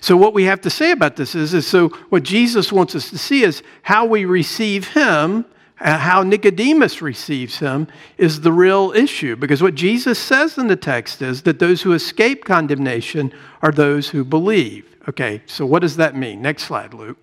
So, 0.00 0.16
what 0.16 0.34
we 0.34 0.44
have 0.44 0.60
to 0.62 0.70
say 0.70 0.90
about 0.90 1.16
this 1.16 1.34
is, 1.34 1.52
is 1.52 1.66
so 1.66 1.88
what 2.08 2.22
Jesus 2.22 2.72
wants 2.72 2.94
us 2.94 3.10
to 3.10 3.18
see 3.18 3.42
is 3.42 3.62
how 3.82 4.04
we 4.04 4.24
receive 4.24 4.88
Him 4.88 5.44
and 5.80 6.00
how 6.00 6.22
Nicodemus 6.22 7.00
receives 7.00 7.58
him 7.58 7.88
is 8.18 8.42
the 8.42 8.52
real 8.52 8.92
issue. 8.92 9.34
Because 9.34 9.62
what 9.62 9.74
Jesus 9.74 10.18
says 10.18 10.58
in 10.58 10.68
the 10.68 10.76
text 10.76 11.22
is 11.22 11.42
that 11.42 11.58
those 11.58 11.82
who 11.82 11.94
escape 11.94 12.44
condemnation 12.44 13.32
are 13.62 13.72
those 13.72 14.10
who 14.10 14.22
believe. 14.22 14.94
Okay, 15.08 15.42
so 15.46 15.64
what 15.64 15.80
does 15.80 15.96
that 15.96 16.14
mean? 16.14 16.42
Next 16.42 16.64
slide, 16.64 16.92
Luke. 16.92 17.18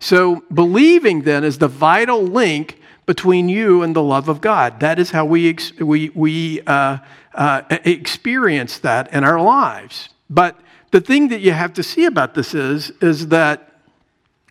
So, 0.00 0.44
believing 0.52 1.22
then 1.22 1.44
is 1.44 1.58
the 1.58 1.68
vital 1.68 2.22
link 2.22 2.78
between 3.06 3.48
you 3.48 3.82
and 3.82 3.96
the 3.96 4.02
love 4.02 4.28
of 4.28 4.40
God. 4.40 4.80
That 4.80 4.98
is 4.98 5.10
how 5.10 5.24
we, 5.24 5.48
ex- 5.48 5.72
we, 5.78 6.10
we 6.10 6.60
uh, 6.62 6.98
uh, 7.34 7.62
experience 7.84 8.78
that 8.80 9.12
in 9.12 9.24
our 9.24 9.40
lives. 9.40 10.10
But 10.28 10.60
the 10.90 11.00
thing 11.00 11.28
that 11.28 11.40
you 11.40 11.52
have 11.52 11.72
to 11.74 11.82
see 11.82 12.04
about 12.04 12.34
this 12.34 12.54
is, 12.54 12.90
is 13.00 13.28
that 13.28 13.68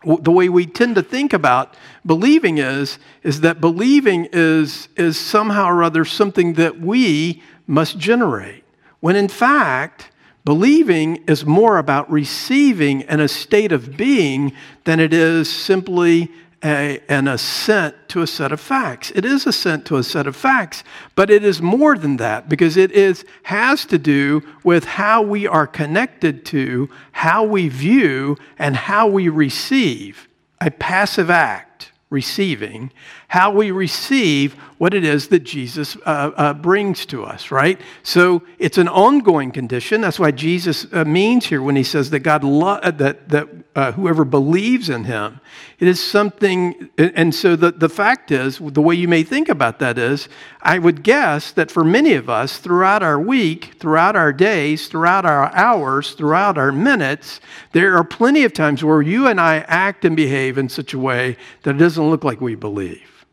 the 0.04 0.32
way 0.32 0.50
we 0.50 0.66
tend 0.66 0.96
to 0.96 1.01
think 1.01 1.34
about 1.34 1.75
believing 2.06 2.60
is 2.60 3.00
is 3.24 3.42
that 3.42 3.60
believing 3.60 4.27
is 4.32 4.88
is 4.96 5.20
somehow 5.20 5.66
or 5.66 5.84
other 5.84 6.06
something 6.06 6.54
that 6.54 6.80
we 6.80 7.42
must 7.66 7.98
generate 7.98 8.63
when 9.00 9.16
in 9.16 9.27
fact 9.27 10.12
believing 10.48 11.18
is 11.27 11.46
more 11.46 11.77
about 11.77 12.10
receiving 12.10 13.04
and 13.04 13.20
a 13.20 13.27
state 13.27 13.74
of 13.74 13.98
being 13.98 14.54
than 14.86 14.98
it 14.98 15.13
is 15.13 15.51
simply 15.51 16.32
a, 16.63 17.01
an 17.10 17.27
assent 17.27 17.94
to 18.08 18.22
a 18.22 18.27
set 18.27 18.54
of 18.54 18.62
facts. 18.62 19.12
It 19.13 19.25
is 19.25 19.46
assent 19.46 19.86
to 19.88 19.98
a 19.98 20.04
set 20.04 20.25
of 20.25 20.38
facts, 20.38 20.86
but 21.16 21.30
it 21.30 21.44
is 21.44 21.62
more 21.62 21.98
than 21.98 22.16
that 22.16 22.48
because 22.48 22.77
it 22.77 22.94
is, 22.94 23.25
has 23.44 23.86
to 23.88 23.98
do 23.98 24.42
with 24.63 24.86
how 24.86 25.22
we 25.22 25.46
are 25.46 25.68
connected 25.68 26.46
to, 26.46 26.89
how 27.12 27.44
we 27.44 27.68
view, 27.68 28.38
and 28.58 28.77
how 28.77 29.06
we 29.06 29.27
receive 29.27 30.30
a 30.62 30.72
passive 30.72 31.30
act, 31.30 31.92
receiving, 32.10 32.89
how 33.27 33.51
we 33.51 33.72
receive 33.72 34.53
what 34.77 34.93
it 34.93 35.03
is 35.03 35.27
that 35.29 35.39
Jesus 35.39 35.98
uh, 36.05 36.31
uh, 36.38 36.53
brings 36.53 37.05
to 37.07 37.25
us, 37.25 37.51
right? 37.51 37.79
So 38.03 38.43
it's 38.57 38.77
an 38.77 38.88
ongoing 38.88 39.51
condition. 39.51 40.01
That's 40.01 40.19
why 40.19 40.31
Jesus 40.31 40.86
uh, 40.93 41.03
means 41.03 41.46
here 41.48 41.62
when 41.62 41.75
he 41.75 41.84
says 41.84 42.10
that 42.12 42.19
God 42.19 42.43
lo- 42.43 42.79
uh, 42.81 42.91
that 42.91 43.27
that 43.29 43.50
uh, 43.77 43.91
whoever 43.91 44.25
believes 44.25 44.89
in 44.89 45.03
him. 45.03 45.39
It 45.77 45.88
is 45.88 46.03
something, 46.03 46.89
and 46.98 47.34
so 47.36 47.55
the, 47.55 47.72
the 47.72 47.89
fact 47.89 48.31
is, 48.31 48.57
the 48.57 48.81
way 48.81 48.96
you 48.96 49.07
may 49.07 49.22
think 49.22 49.50
about 49.50 49.77
that 49.77 50.00
is, 50.00 50.27
I 50.63 50.79
would 50.79 51.03
guess 51.03 51.51
that 51.51 51.69
for 51.69 51.84
many 51.84 52.13
of 52.13 52.27
us, 52.27 52.57
throughout 52.57 53.03
our 53.03 53.19
week, 53.19 53.75
throughout 53.79 54.15
our 54.15 54.34
days, 54.34 54.88
throughout 54.88 55.27
our 55.27 55.53
hours, 55.53 56.13
throughout 56.13 56.57
our 56.57 56.72
minutes, 56.72 57.39
there 57.74 57.96
are 57.96 58.03
plenty 58.03 58.43
of 58.43 58.53
times 58.53 58.84
where 58.84 59.03
you 59.03 59.27
and 59.27 59.39
I 59.39 59.57
act 59.67 60.03
and 60.05 60.15
behave 60.15 60.57
in 60.57 60.69
such 60.69 60.96
a 60.96 61.00
way 61.00 61.38
that 61.62 61.75
it 61.75 61.79
doesn't 61.79 62.10
look 62.10 62.24
like 62.24 62.41
we 62.41 62.55
believe 62.55 63.26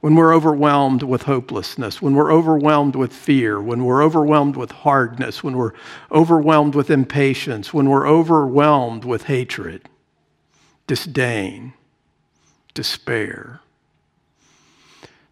when 0.00 0.14
we're 0.14 0.34
overwhelmed 0.34 1.02
with 1.02 1.22
hopelessness, 1.22 2.00
when 2.00 2.14
we're 2.14 2.32
overwhelmed 2.32 2.96
with 2.96 3.12
fear, 3.12 3.60
when 3.60 3.84
we're 3.84 4.02
overwhelmed 4.02 4.56
with 4.56 4.70
hardness, 4.70 5.44
when 5.44 5.56
we're 5.56 5.72
overwhelmed 6.10 6.74
with 6.74 6.90
impatience, 6.90 7.74
when 7.74 7.88
we're 7.88 8.08
overwhelmed 8.08 9.04
with 9.04 9.24
hatred, 9.24 9.88
disdain, 10.86 11.74
despair. 12.72 13.60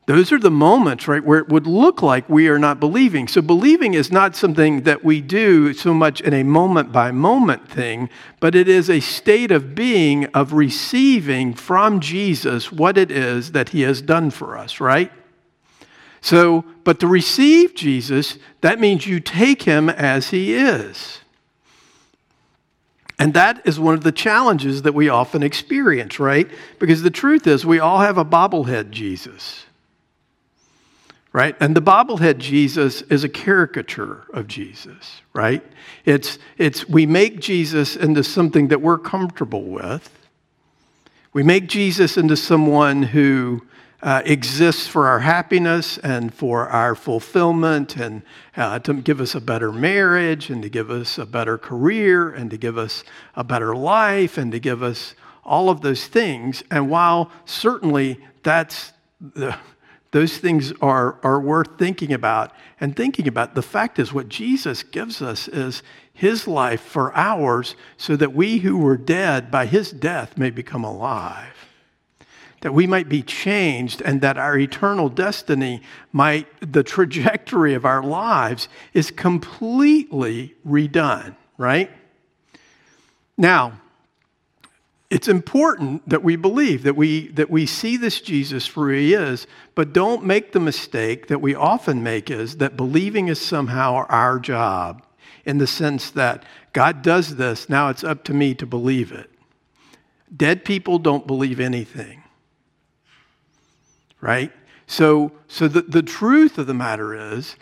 Those 0.09 0.33
are 0.33 0.39
the 0.39 0.51
moments, 0.51 1.07
right, 1.07 1.23
where 1.23 1.39
it 1.39 1.51
would 1.51 1.67
look 1.67 2.01
like 2.01 2.31
we 2.31 2.49
are 2.49 2.59
not 2.59 2.81
believing. 2.81 3.29
So, 3.29 3.43
believing 3.43 3.93
is 3.93 4.11
not 4.11 4.35
something 4.35 4.85
that 4.85 5.05
we 5.05 5.21
do 5.21 5.75
so 5.75 5.93
much 5.93 6.23
in 6.23 6.33
a 6.33 6.45
moment 6.45 6.93
by 6.93 7.11
moment 7.11 7.69
thing, 7.69 8.09
but 8.41 8.55
it 8.55 8.69
is 8.69 8.89
a 8.89 9.01
state 9.01 9.51
of 9.51 9.75
being, 9.75 10.25
of 10.29 10.55
receiving 10.55 11.53
from 11.53 12.01
Jesus 12.01 12.73
what 12.73 12.97
it 12.97 13.11
is 13.11 13.53
that 13.53 13.69
he 13.69 13.83
has 13.83 14.01
done 14.01 14.31
for 14.31 14.57
us, 14.57 14.81
right? 14.81 15.13
So, 16.23 16.65
but 16.85 17.01
to 17.01 17.07
receive 17.07 17.75
Jesus, 17.75 18.39
that 18.63 18.81
means 18.81 19.07
you 19.07 19.21
take 19.21 19.65
him 19.65 19.91
as 19.91 20.31
he 20.31 20.55
is. 20.55 21.19
And 23.19 23.35
that 23.35 23.61
is 23.67 23.79
one 23.79 23.93
of 23.93 24.05
the 24.05 24.13
challenges 24.13 24.81
that 24.83 24.95
we 24.95 25.11
often 25.11 25.43
experience, 25.43 26.19
right? 26.19 26.51
Because 26.79 27.03
the 27.03 27.11
truth 27.11 27.47
is, 27.47 27.67
we 27.67 27.79
all 27.79 27.99
have 27.99 28.17
a 28.17 28.25
bobblehead 28.25 28.89
Jesus 28.89 29.67
right? 31.33 31.57
And 31.61 31.77
the 31.77 31.83
bobblehead 31.83 32.39
Jesus 32.39 33.03
is 33.03 33.25
a 33.25 33.29
caricature 33.29 34.27
of 34.33 34.47
Jesus, 34.47 35.23
right? 35.33 35.65
It's, 36.05 36.39
it's 36.57 36.89
we 36.89 37.07
make 37.07 37.41
Jesus 37.41 37.97
into 37.97 38.25
something 38.25 38.69
that 38.69 38.81
we're 38.81 38.99
comfortable 38.99 39.65
with. 39.65 40.11
We 41.33 41.43
make 41.43 41.69
Jesus 41.69 42.17
into 42.17 42.37
someone 42.37 43.03
who 43.03 43.63
uh, 44.03 44.23
exists 44.25 44.87
for 44.87 45.09
our 45.09 45.19
happiness 45.19 45.99
and 45.99 46.33
for 46.33 46.69
our 46.69 46.95
fulfillment 46.95 47.97
and 47.97 48.23
uh, 48.57 48.79
to 48.79 48.95
give 48.95 49.21
us 49.21 49.35
a 49.35 49.41
better 49.41 49.73
marriage 49.73 50.51
and 50.51 50.63
to 50.63 50.69
give 50.69 50.91
us 50.91 51.19
a 51.19 51.27
better 51.27 51.59
career 51.59 52.31
and 52.31 52.51
to 52.51 52.57
give 52.57 52.79
us 52.79 53.05
a 53.35 53.45
better 53.45 53.75
life 53.75 54.39
and 54.39 54.53
to 54.53 54.61
give 54.61 54.83
us 54.83 55.15
all 55.45 55.69
of 55.69 55.81
those 55.81 56.07
things. 56.07 56.63
And 56.71 56.89
while 56.89 57.31
certainly 57.45 58.21
that's 58.43 58.93
the 59.21 59.57
those 60.11 60.39
things 60.39 60.73
are, 60.81 61.19
are 61.23 61.41
worth 61.41 61.79
thinking 61.79 62.13
about 62.13 62.53
and 62.81 62.97
thinking 62.97 63.29
about. 63.29 63.55
The 63.55 63.63
fact 63.63 63.99
is, 63.99 64.13
what 64.13 64.29
Jesus 64.29 64.83
gives 64.83 65.21
us 65.21 65.49
is 65.49 65.83
his 66.13 66.49
life 66.49 66.81
for 66.81 67.15
ours 67.15 67.77
so 67.97 68.17
that 68.17 68.33
we 68.33 68.59
who 68.59 68.79
were 68.79 68.97
dead 68.97 69.51
by 69.51 69.67
his 69.67 69.91
death 69.91 70.39
may 70.39 70.51
become 70.51 70.83
alive. 70.83 71.67
That 72.63 72.75
we 72.75 72.87
might 72.87 73.09
be 73.09 73.23
changed 73.23 74.03
and 74.03 74.21
that 74.23 74.39
our 74.39 74.59
eternal 74.59 75.09
destiny 75.09 75.83
might, 76.11 76.47
the 76.61 76.83
trajectory 76.83 77.75
of 77.75 77.85
our 77.85 78.03
lives 78.03 78.69
is 78.95 79.11
completely 79.11 80.55
redone, 80.67 81.37
right? 81.57 81.91
Now, 83.37 83.81
it's 85.11 85.29
important 85.29 86.07
that 86.09 86.23
we 86.23 86.37
believe 86.37 86.83
that 86.83 86.97
we 86.97 87.29
that 87.29 87.49
we 87.49 87.65
see 87.65 87.97
this 87.97 88.21
Jesus 88.21 88.67
for 88.67 88.89
who 88.89 88.95
he 88.95 89.15
is, 89.15 89.47
but 89.75 89.93
don't 89.93 90.25
make 90.25 90.53
the 90.53 90.61
mistake 90.61 91.29
that 91.29 91.41
we 91.41 91.55
often 91.55 92.03
make 92.03 92.31
is 92.31 92.59
that 92.59 92.77
believing 92.77 93.29
is 93.29 93.41
somehow 93.41 94.07
our 94.09 94.39
job 94.39 95.03
in 95.47 95.57
the 95.57 95.67
sense 95.67 96.11
that 96.11 96.45
God 96.75 97.01
does 97.01 97.37
this, 97.37 97.71
now 97.71 97.89
it's 97.89 98.05
up 98.05 98.23
to 98.25 98.35
me 98.35 98.55
to 98.57 98.67
believe 98.67 99.11
it. 99.11 99.31
Dead 100.35 100.63
people 100.63 100.99
don't 100.99 101.27
believe 101.27 101.59
anything. 101.59 102.23
Right? 104.21 104.53
So 104.87 105.33
so 105.47 105.69
the, 105.69 105.83
the 105.83 106.03
truth 106.03 106.59
of 106.59 106.67
the 106.67 106.75
matter 106.75 107.15
is 107.35 107.57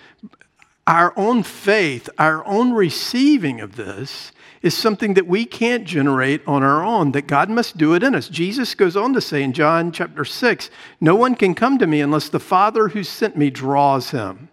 our 0.86 1.12
own 1.16 1.42
faith, 1.42 2.08
our 2.18 2.46
own 2.46 2.72
receiving 2.72 3.60
of 3.60 3.76
this 3.76 4.32
is 4.62 4.76
something 4.76 5.14
that 5.14 5.26
we 5.26 5.44
can't 5.44 5.84
generate 5.84 6.42
on 6.46 6.62
our 6.62 6.84
own, 6.84 7.12
that 7.12 7.26
God 7.26 7.50
must 7.50 7.76
do 7.76 7.94
it 7.94 8.02
in 8.02 8.14
us. 8.14 8.28
Jesus 8.28 8.74
goes 8.74 8.96
on 8.96 9.12
to 9.12 9.20
say 9.20 9.42
in 9.42 9.52
John 9.52 9.92
chapter 9.92 10.24
6 10.24 10.70
No 11.00 11.14
one 11.14 11.34
can 11.34 11.54
come 11.54 11.78
to 11.78 11.86
me 11.86 12.00
unless 12.00 12.28
the 12.28 12.40
Father 12.40 12.88
who 12.88 13.02
sent 13.02 13.36
me 13.36 13.50
draws 13.50 14.10
him 14.10 14.48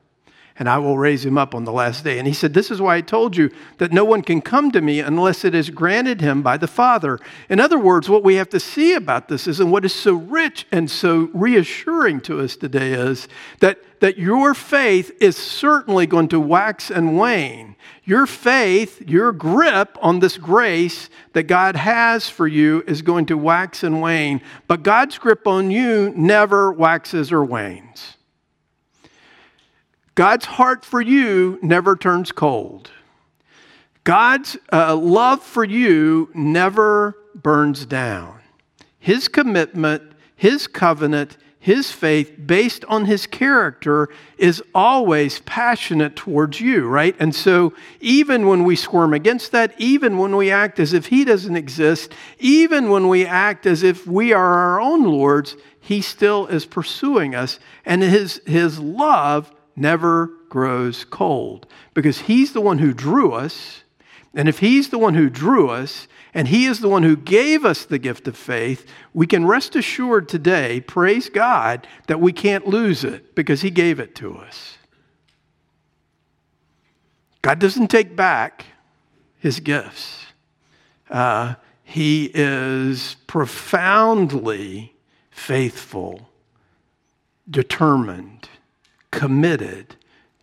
and 0.59 0.69
I 0.69 0.77
will 0.77 0.97
raise 0.97 1.25
him 1.25 1.37
up 1.37 1.55
on 1.55 1.63
the 1.63 1.71
last 1.71 2.03
day. 2.03 2.19
And 2.19 2.27
he 2.27 2.33
said, 2.33 2.53
This 2.53 2.69
is 2.69 2.79
why 2.79 2.97
I 2.97 3.01
told 3.01 3.35
you 3.35 3.49
that 3.79 3.91
no 3.91 4.05
one 4.05 4.21
can 4.21 4.41
come 4.41 4.71
to 4.71 4.81
me 4.81 4.99
unless 4.99 5.43
it 5.43 5.55
is 5.55 5.71
granted 5.71 6.21
him 6.21 6.43
by 6.43 6.57
the 6.57 6.67
Father. 6.67 7.19
In 7.49 7.59
other 7.59 7.79
words, 7.79 8.07
what 8.07 8.23
we 8.23 8.35
have 8.35 8.49
to 8.49 8.59
see 8.59 8.93
about 8.93 9.29
this 9.29 9.47
is, 9.47 9.59
and 9.59 9.71
what 9.71 9.83
is 9.83 9.93
so 9.93 10.13
rich 10.13 10.67
and 10.71 10.91
so 10.91 11.29
reassuring 11.33 12.21
to 12.21 12.39
us 12.39 12.55
today 12.55 12.93
is 12.93 13.27
that, 13.61 13.79
that 13.99 14.17
your 14.17 14.53
faith 14.53 15.11
is 15.19 15.35
certainly 15.35 16.05
going 16.05 16.27
to 16.27 16.39
wax 16.39 16.91
and 16.91 17.17
wane. 17.17 17.75
Your 18.03 18.27
faith, 18.27 19.01
your 19.09 19.31
grip 19.31 19.97
on 20.01 20.19
this 20.19 20.37
grace 20.37 21.09
that 21.31 21.43
God 21.43 21.75
has 21.77 22.29
for 22.29 22.47
you 22.47 22.83
is 22.85 23.01
going 23.01 23.25
to 23.27 23.37
wax 23.37 23.81
and 23.81 24.01
wane, 24.01 24.41
but 24.67 24.83
God's 24.83 25.17
grip 25.17 25.47
on 25.47 25.71
you 25.71 26.13
never 26.15 26.71
waxes 26.71 27.31
or 27.31 27.43
wanes. 27.43 28.17
God's 30.15 30.45
heart 30.45 30.85
for 30.85 31.01
you 31.01 31.57
never 31.61 31.95
turns 31.95 32.31
cold. 32.31 32.91
God's 34.03 34.57
uh, 34.71 34.95
love 34.95 35.41
for 35.41 35.63
you 35.63 36.29
never 36.33 37.17
burns 37.33 37.85
down. 37.85 38.39
His 38.99 39.27
commitment, 39.27 40.03
His 40.35 40.67
covenant, 40.67 41.37
His 41.57 41.91
faith, 41.91 42.35
based 42.45 42.85
on 42.85 43.05
His 43.05 43.25
character, 43.25 44.09
is 44.37 44.61
always 44.75 45.39
passionate 45.41 46.15
towards 46.15 46.61
you, 46.61 46.87
right? 46.87 47.15
And 47.17 47.33
so, 47.33 47.73
even 47.99 48.45
when 48.45 48.65
we 48.65 48.75
squirm 48.75 49.13
against 49.13 49.51
that, 49.53 49.73
even 49.77 50.17
when 50.17 50.35
we 50.35 50.51
act 50.51 50.79
as 50.79 50.93
if 50.93 51.07
He 51.07 51.25
doesn't 51.25 51.55
exist, 51.55 52.13
even 52.39 52.89
when 52.89 53.07
we 53.07 53.25
act 53.25 53.65
as 53.65 53.83
if 53.83 54.05
we 54.05 54.31
are 54.31 54.53
our 54.53 54.81
own 54.81 55.03
lords, 55.03 55.55
He 55.79 56.01
still 56.01 56.45
is 56.47 56.65
pursuing 56.65 57.33
us. 57.33 57.57
And 57.85 58.03
His, 58.03 58.41
his 58.45 58.79
love 58.79 59.51
never 59.75 60.31
grows 60.49 61.05
cold 61.05 61.67
because 61.93 62.19
he's 62.19 62.53
the 62.53 62.61
one 62.61 62.79
who 62.79 62.93
drew 62.93 63.31
us. 63.31 63.83
And 64.33 64.49
if 64.49 64.59
he's 64.59 64.89
the 64.89 64.97
one 64.97 65.13
who 65.13 65.29
drew 65.29 65.69
us, 65.69 66.07
and 66.33 66.47
he 66.47 66.65
is 66.65 66.79
the 66.79 66.89
one 66.89 67.03
who 67.03 67.15
gave 67.15 67.63
us 67.63 67.85
the 67.85 67.99
gift 67.99 68.27
of 68.27 68.35
faith, 68.35 68.87
we 69.13 69.27
can 69.27 69.45
rest 69.45 69.75
assured 69.75 70.27
today, 70.27 70.81
praise 70.81 71.29
God, 71.29 71.87
that 72.07 72.19
we 72.19 72.33
can't 72.33 72.67
lose 72.67 73.03
it 73.03 73.35
because 73.35 73.61
he 73.61 73.69
gave 73.69 73.99
it 73.99 74.15
to 74.15 74.35
us. 74.35 74.77
God 77.43 77.59
doesn't 77.59 77.89
take 77.89 78.15
back 78.15 78.65
his 79.37 79.59
gifts. 79.59 80.25
Uh, 81.09 81.55
he 81.83 82.31
is 82.33 83.17
profoundly 83.27 84.95
faithful, 85.29 86.29
determined, 87.47 88.49
committed 89.13 89.95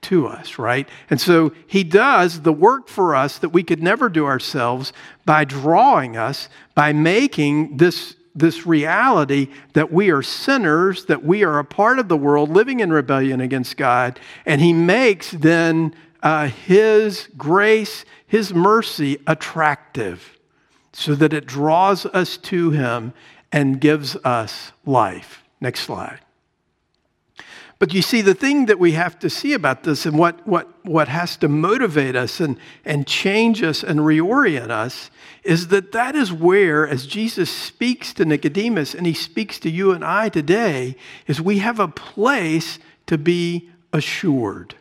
to 0.02 0.28
us, 0.28 0.59
right? 0.59 0.88
And 1.11 1.20
so 1.20 1.52
he 1.66 1.85
does 1.85 2.42
the 2.42 2.52
work 2.52 2.88
for 2.88 3.14
us 3.14 3.37
that 3.38 3.50
we 3.50 3.62
could 3.62 3.83
never 3.83 4.09
do 4.09 4.24
ourselves 4.24 4.92
by 5.26 5.44
drawing 5.44 6.16
us, 6.16 6.48
by 6.74 6.92
making 6.92 7.76
this, 7.76 8.14
this 8.35 8.64
reality 8.64 9.48
that 9.74 9.92
we 9.92 10.11
are 10.11 10.22
sinners, 10.22 11.04
that 11.06 11.24
we 11.24 11.42
are 11.42 11.59
a 11.59 11.64
part 11.64 11.98
of 11.98 12.09
the 12.09 12.16
world 12.16 12.48
living 12.48 12.80
in 12.80 12.92
rebellion 12.92 13.40
against 13.40 13.76
God. 13.76 14.18
And 14.46 14.61
he 14.61 14.72
makes 14.72 15.33
then 15.33 15.94
uh, 16.22 16.46
his 16.46 17.28
grace, 17.37 18.04
his 18.26 18.54
mercy 18.54 19.18
attractive 19.26 20.38
so 20.92 21.14
that 21.16 21.33
it 21.33 21.44
draws 21.44 22.06
us 22.06 22.37
to 22.37 22.70
him 22.70 23.12
and 23.52 23.80
gives 23.80 24.16
us 24.16 24.72
life. 24.87 25.42
Next 25.61 25.80
slide. 25.80 26.20
But 27.80 27.94
you 27.94 28.02
see, 28.02 28.20
the 28.20 28.34
thing 28.34 28.66
that 28.66 28.78
we 28.78 28.92
have 28.92 29.18
to 29.20 29.30
see 29.30 29.54
about 29.54 29.84
this 29.84 30.04
and 30.04 30.18
what, 30.18 30.46
what, 30.46 30.68
what 30.84 31.08
has 31.08 31.38
to 31.38 31.48
motivate 31.48 32.14
us 32.14 32.38
and, 32.38 32.58
and 32.84 33.06
change 33.06 33.62
us 33.62 33.82
and 33.82 34.00
reorient 34.00 34.68
us 34.68 35.10
is 35.44 35.68
that 35.68 35.90
that 35.92 36.14
is 36.14 36.30
where, 36.30 36.86
as 36.86 37.06
Jesus 37.06 37.50
speaks 37.50 38.12
to 38.12 38.26
Nicodemus 38.26 38.94
and 38.94 39.06
he 39.06 39.14
speaks 39.14 39.58
to 39.60 39.70
you 39.70 39.92
and 39.92 40.04
I 40.04 40.28
today, 40.28 40.94
is 41.26 41.40
we 41.40 41.60
have 41.60 41.80
a 41.80 41.88
place 41.88 42.78
to 43.06 43.16
be 43.16 43.70
assured, 43.94 44.74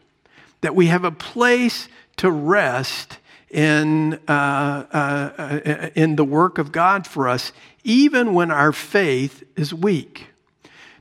that 0.60 0.76
we 0.76 0.88
have 0.88 1.06
a 1.06 1.12
place 1.12 1.88
to 2.18 2.30
rest 2.30 3.18
in, 3.50 4.20
uh, 4.28 4.84
uh, 4.92 5.90
in 5.96 6.18
the 6.18 6.26
work 6.26 6.58
of 6.58 6.74
God 6.74 7.08
for 7.08 7.30
us, 7.30 7.54
even 7.86 8.34
when 8.34 8.52
our 8.52 8.74
faith 8.74 9.42
is 9.56 9.74
weak. 9.74 10.28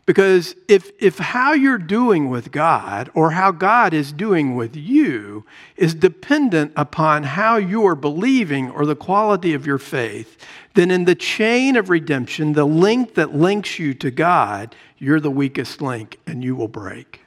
Because 0.08 0.54
if, 0.68 0.90
if 0.98 1.18
how 1.18 1.52
you're 1.52 1.76
doing 1.76 2.30
with 2.30 2.50
God 2.50 3.10
or 3.12 3.32
how 3.32 3.50
God 3.50 3.92
is 3.92 4.10
doing 4.10 4.56
with 4.56 4.74
you 4.74 5.44
is 5.76 5.92
dependent 5.94 6.72
upon 6.76 7.24
how 7.24 7.58
you 7.58 7.86
are 7.86 7.94
believing 7.94 8.70
or 8.70 8.86
the 8.86 8.96
quality 8.96 9.52
of 9.52 9.66
your 9.66 9.76
faith, 9.76 10.38
then 10.72 10.90
in 10.90 11.04
the 11.04 11.14
chain 11.14 11.76
of 11.76 11.90
redemption, 11.90 12.54
the 12.54 12.64
link 12.64 13.16
that 13.16 13.34
links 13.34 13.78
you 13.78 13.92
to 13.92 14.10
God, 14.10 14.74
you're 14.96 15.20
the 15.20 15.30
weakest 15.30 15.82
link 15.82 16.18
and 16.26 16.42
you 16.42 16.56
will 16.56 16.68
break. 16.68 17.20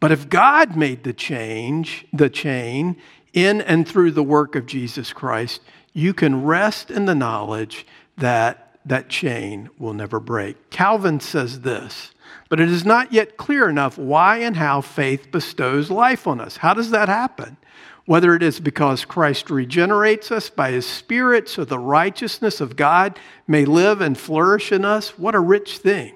But 0.00 0.12
if 0.12 0.28
God 0.28 0.76
made 0.76 1.02
the 1.02 1.14
change, 1.14 2.06
the 2.12 2.28
chain 2.28 2.94
in 3.32 3.62
and 3.62 3.88
through 3.88 4.10
the 4.10 4.22
work 4.22 4.54
of 4.54 4.66
Jesus 4.66 5.14
Christ, 5.14 5.62
you 5.94 6.12
can 6.12 6.44
rest 6.44 6.90
in 6.90 7.06
the 7.06 7.14
knowledge 7.14 7.86
that 8.18 8.65
that 8.86 9.08
chain 9.08 9.68
will 9.78 9.92
never 9.92 10.20
break. 10.20 10.70
Calvin 10.70 11.20
says 11.20 11.60
this, 11.60 12.12
but 12.48 12.60
it 12.60 12.70
is 12.70 12.84
not 12.84 13.12
yet 13.12 13.36
clear 13.36 13.68
enough 13.68 13.98
why 13.98 14.38
and 14.38 14.56
how 14.56 14.80
faith 14.80 15.30
bestows 15.30 15.90
life 15.90 16.26
on 16.26 16.40
us. 16.40 16.58
How 16.58 16.72
does 16.72 16.90
that 16.90 17.08
happen? 17.08 17.56
Whether 18.04 18.36
it 18.36 18.42
is 18.42 18.60
because 18.60 19.04
Christ 19.04 19.50
regenerates 19.50 20.30
us 20.30 20.48
by 20.48 20.70
his 20.70 20.86
Spirit 20.86 21.48
so 21.48 21.64
the 21.64 21.78
righteousness 21.78 22.60
of 22.60 22.76
God 22.76 23.18
may 23.48 23.64
live 23.64 24.00
and 24.00 24.16
flourish 24.16 24.70
in 24.70 24.84
us, 24.84 25.18
what 25.18 25.34
a 25.34 25.40
rich 25.40 25.78
thing. 25.78 26.14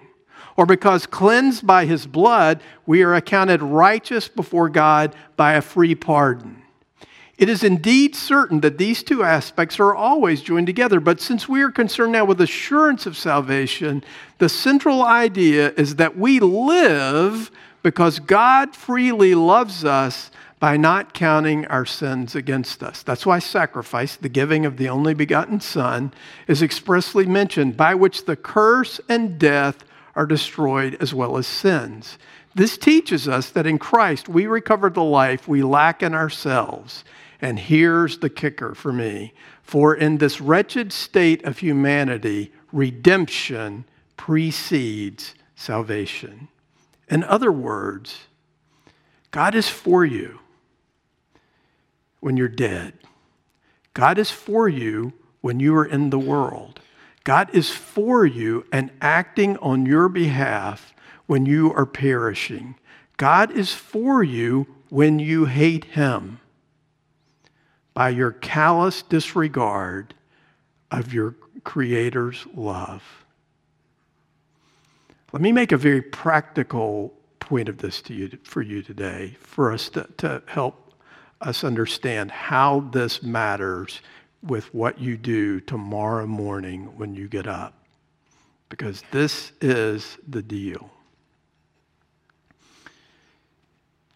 Or 0.56 0.66
because 0.66 1.06
cleansed 1.06 1.66
by 1.66 1.86
his 1.86 2.06
blood, 2.06 2.62
we 2.86 3.02
are 3.02 3.14
accounted 3.14 3.62
righteous 3.62 4.28
before 4.28 4.68
God 4.68 5.16
by 5.36 5.54
a 5.54 5.62
free 5.62 5.96
pardon. 5.96 6.59
It 7.40 7.48
is 7.48 7.64
indeed 7.64 8.14
certain 8.14 8.60
that 8.60 8.76
these 8.76 9.02
two 9.02 9.24
aspects 9.24 9.80
are 9.80 9.94
always 9.94 10.42
joined 10.42 10.66
together, 10.66 11.00
but 11.00 11.22
since 11.22 11.48
we 11.48 11.62
are 11.62 11.70
concerned 11.70 12.12
now 12.12 12.26
with 12.26 12.38
assurance 12.42 13.06
of 13.06 13.16
salvation, 13.16 14.04
the 14.36 14.50
central 14.50 15.02
idea 15.02 15.72
is 15.78 15.96
that 15.96 16.18
we 16.18 16.38
live 16.38 17.50
because 17.82 18.18
God 18.18 18.76
freely 18.76 19.34
loves 19.34 19.86
us 19.86 20.30
by 20.58 20.76
not 20.76 21.14
counting 21.14 21.64
our 21.68 21.86
sins 21.86 22.34
against 22.34 22.82
us. 22.82 23.02
That's 23.02 23.24
why 23.24 23.38
sacrifice, 23.38 24.16
the 24.16 24.28
giving 24.28 24.66
of 24.66 24.76
the 24.76 24.90
only 24.90 25.14
begotten 25.14 25.60
Son, 25.60 26.12
is 26.46 26.60
expressly 26.60 27.24
mentioned, 27.24 27.74
by 27.74 27.94
which 27.94 28.26
the 28.26 28.36
curse 28.36 29.00
and 29.08 29.38
death 29.38 29.82
are 30.14 30.26
destroyed 30.26 30.94
as 31.00 31.14
well 31.14 31.38
as 31.38 31.46
sins. 31.46 32.18
This 32.54 32.76
teaches 32.76 33.26
us 33.26 33.48
that 33.48 33.66
in 33.66 33.78
Christ 33.78 34.28
we 34.28 34.44
recover 34.46 34.90
the 34.90 35.02
life 35.02 35.48
we 35.48 35.62
lack 35.62 36.02
in 36.02 36.12
ourselves 36.12 37.02
and 37.40 37.58
here's 37.58 38.18
the 38.18 38.30
kicker 38.30 38.74
for 38.74 38.92
me 38.92 39.32
for 39.62 39.94
in 39.94 40.18
this 40.18 40.40
wretched 40.40 40.92
state 40.92 41.44
of 41.44 41.58
humanity, 41.58 42.52
redemption 42.72 43.84
precedes 44.16 45.34
salvation. 45.54 46.48
In 47.08 47.22
other 47.24 47.52
words, 47.52 48.26
God 49.30 49.54
is 49.54 49.68
for 49.68 50.04
you 50.04 50.40
when 52.18 52.36
you're 52.36 52.48
dead. 52.48 52.94
God 53.94 54.18
is 54.18 54.30
for 54.30 54.68
you 54.68 55.12
when 55.40 55.60
you 55.60 55.74
are 55.76 55.86
in 55.86 56.10
the 56.10 56.18
world. 56.18 56.80
God 57.22 57.48
is 57.54 57.70
for 57.70 58.26
you 58.26 58.66
and 58.72 58.90
acting 59.00 59.56
on 59.58 59.86
your 59.86 60.08
behalf 60.08 60.92
when 61.26 61.46
you 61.46 61.72
are 61.72 61.86
perishing. 61.86 62.74
God 63.16 63.52
is 63.52 63.72
for 63.72 64.24
you 64.24 64.66
when 64.88 65.18
you 65.18 65.44
hate 65.44 65.84
Him 65.84 66.40
by 68.00 68.08
your 68.08 68.30
callous 68.32 69.02
disregard 69.02 70.14
of 70.90 71.12
your 71.12 71.34
Creator's 71.64 72.46
love. 72.54 73.02
Let 75.34 75.42
me 75.42 75.52
make 75.52 75.70
a 75.70 75.76
very 75.76 76.00
practical 76.00 77.12
point 77.40 77.68
of 77.68 77.76
this 77.76 78.00
to 78.00 78.14
you, 78.14 78.38
for 78.42 78.62
you 78.62 78.80
today, 78.80 79.36
for 79.42 79.70
us 79.70 79.90
to, 79.90 80.08
to 80.16 80.42
help 80.46 80.94
us 81.42 81.62
understand 81.62 82.30
how 82.30 82.88
this 82.90 83.22
matters 83.22 84.00
with 84.42 84.72
what 84.72 84.98
you 84.98 85.18
do 85.18 85.60
tomorrow 85.60 86.26
morning 86.26 86.96
when 86.96 87.14
you 87.14 87.28
get 87.28 87.46
up. 87.46 87.84
Because 88.70 89.04
this 89.10 89.52
is 89.60 90.16
the 90.26 90.40
deal. 90.40 90.90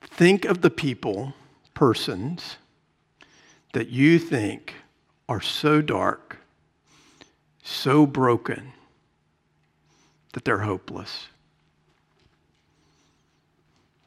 Think 0.00 0.46
of 0.46 0.62
the 0.62 0.70
people, 0.70 1.34
persons, 1.74 2.56
that 3.74 3.88
you 3.88 4.18
think 4.18 4.74
are 5.28 5.40
so 5.40 5.82
dark, 5.82 6.38
so 7.62 8.06
broken, 8.06 8.72
that 10.32 10.44
they're 10.44 10.60
hopeless. 10.60 11.26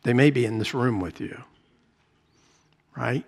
They 0.04 0.14
may 0.14 0.32
be 0.32 0.46
in 0.46 0.58
this 0.58 0.74
room 0.74 1.02
with 1.02 1.20
you, 1.20 1.44
right? 2.96 3.26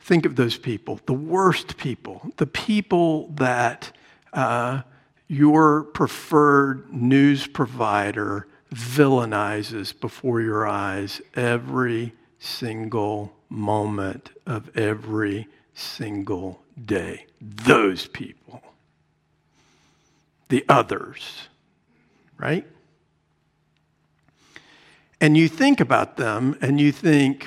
Think 0.00 0.24
of 0.24 0.36
those 0.36 0.56
people, 0.56 1.00
the 1.06 1.12
worst 1.12 1.76
people, 1.76 2.32
the 2.36 2.46
people 2.46 3.28
that 3.34 3.90
uh, 4.32 4.82
your 5.26 5.82
preferred 5.82 6.92
news 6.92 7.48
provider 7.48 8.46
villainizes 8.72 9.98
before 9.98 10.40
your 10.40 10.66
eyes 10.66 11.20
every 11.34 12.12
single 12.38 13.32
moment 13.48 14.30
of 14.46 14.76
every 14.76 15.48
single 15.74 16.62
day. 16.84 17.26
Those 17.40 18.06
people. 18.06 18.62
The 20.48 20.64
others, 20.68 21.48
right? 22.38 22.66
And 25.20 25.36
you 25.36 25.48
think 25.48 25.80
about 25.80 26.16
them 26.16 26.56
and 26.60 26.80
you 26.80 26.92
think, 26.92 27.46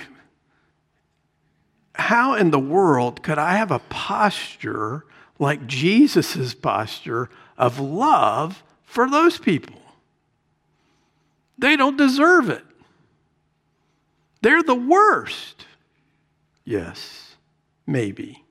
how 1.95 2.36
in 2.36 2.51
the 2.51 2.60
world 2.60 3.23
could 3.23 3.38
I 3.38 3.56
have 3.56 3.71
a 3.71 3.80
posture 3.80 5.06
like 5.39 5.67
Jesus' 5.67 6.54
posture 6.54 7.30
of 7.58 7.80
love 7.80 8.63
for 8.84 9.10
those 9.10 9.38
people? 9.38 9.82
They 11.58 11.75
don't 11.75 11.97
deserve 11.97 12.49
it. 12.49 12.65
They're 14.41 14.63
the 14.63 14.75
worst. 14.75 15.65
Yes, 16.63 17.36
maybe. 17.86 18.43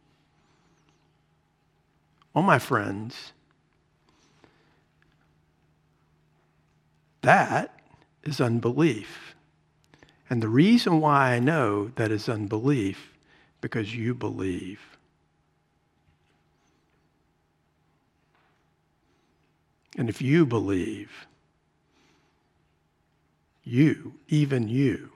Oh, 2.34 2.42
my 2.42 2.58
friends, 2.58 3.32
that 7.22 7.80
is 8.22 8.40
unbelief. 8.40 9.34
And 10.28 10.40
the 10.40 10.48
reason 10.48 11.00
why 11.00 11.34
I 11.34 11.38
know 11.40 11.90
that 11.96 12.12
is 12.12 12.28
unbelief, 12.28 13.12
because 13.60 13.94
you 13.94 14.14
believe. 14.14 14.80
And 19.98 20.08
if 20.08 20.22
you 20.22 20.46
believe, 20.46 21.26
you, 23.64 24.14
even 24.28 24.68
you, 24.68 25.10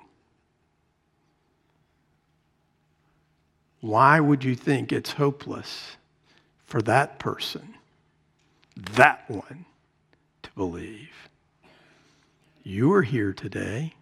Why 3.84 4.18
would 4.18 4.42
you 4.44 4.54
think 4.54 4.92
it's 4.92 5.12
hopeless 5.12 5.98
for 6.64 6.80
that 6.80 7.18
person, 7.18 7.74
that 8.92 9.28
one, 9.28 9.66
to 10.42 10.50
believe? 10.56 11.10
You 12.62 12.94
are 12.94 13.02
here 13.02 13.34
today. 13.34 13.92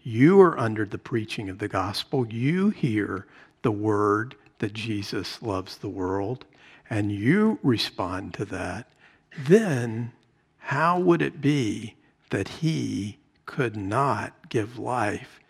You 0.00 0.40
are 0.40 0.56
under 0.56 0.84
the 0.84 0.98
preaching 0.98 1.48
of 1.48 1.58
the 1.58 1.66
gospel. 1.66 2.24
You 2.28 2.70
hear 2.70 3.26
the 3.62 3.72
word 3.72 4.36
that 4.60 4.74
Jesus 4.74 5.42
loves 5.42 5.76
the 5.76 5.88
world, 5.88 6.44
and 6.88 7.10
you 7.10 7.58
respond 7.64 8.32
to 8.34 8.44
that. 8.44 8.92
Then, 9.36 10.12
how 10.58 11.00
would 11.00 11.20
it 11.20 11.40
be 11.40 11.96
that 12.30 12.46
he 12.46 13.18
could 13.44 13.76
not 13.76 14.48
give 14.50 14.78
life 14.78 15.40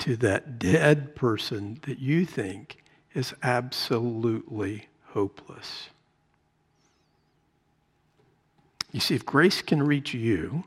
to 0.00 0.14
that 0.16 0.58
dead 0.58 1.16
person 1.16 1.78
that 1.84 1.98
you 1.98 2.26
think 2.26 2.81
is 3.14 3.34
absolutely 3.42 4.88
hopeless. 5.08 5.88
You 8.90 9.00
see, 9.00 9.14
if 9.14 9.24
grace 9.24 9.62
can 9.62 9.82
reach 9.82 10.12
you, 10.12 10.64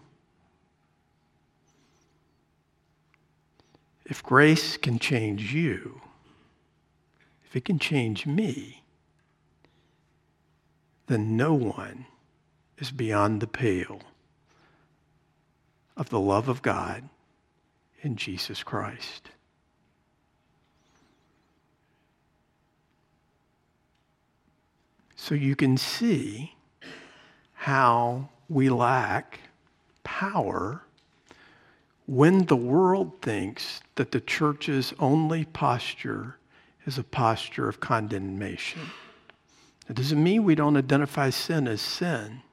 if 4.06 4.22
grace 4.24 4.78
can 4.78 5.00
change 5.00 5.54
you, 5.54 6.02
if 7.46 7.56
it 7.56 7.66
can 7.66 7.80
change 7.80 8.26
me, 8.26 8.84
then 11.08 11.38
no 11.38 11.54
one 11.54 12.08
is 12.78 12.92
beyond 12.92 13.42
the 13.42 13.48
pale 13.48 14.02
of 15.96 16.10
the 16.10 16.20
love 16.20 16.50
of 16.50 16.62
God 16.62 17.10
in 18.02 18.16
Jesus 18.16 18.64
Christ. 18.64 19.30
So 25.26 25.34
you 25.34 25.56
can 25.56 25.76
see 25.76 26.54
how 27.54 28.30
we 28.48 28.70
lack 28.70 29.40
power 30.04 30.84
when 32.06 32.46
the 32.46 32.56
world 32.56 33.12
thinks 33.24 33.82
that 33.96 34.12
the 34.12 34.20
church's 34.20 34.94
only 35.00 35.44
posture 35.44 36.38
is 36.86 37.00
a 37.00 37.04
posture 37.04 37.68
of 37.68 37.80
condemnation. 37.80 38.82
It 39.90 39.96
doesn't 39.96 40.24
mean 40.24 40.44
we 40.44 40.54
don't 40.54 40.78
identify 40.78 41.32
sin 41.32 41.68
as 41.68 41.82
sin, 41.82 42.44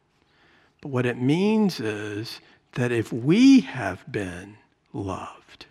but 0.80 0.88
what 0.88 1.04
it 1.04 1.20
means 1.20 1.78
is 1.78 2.40
that 2.72 2.90
if 2.90 3.12
we 3.12 3.60
have 3.60 4.10
been 4.10 4.56
loved 4.94 5.66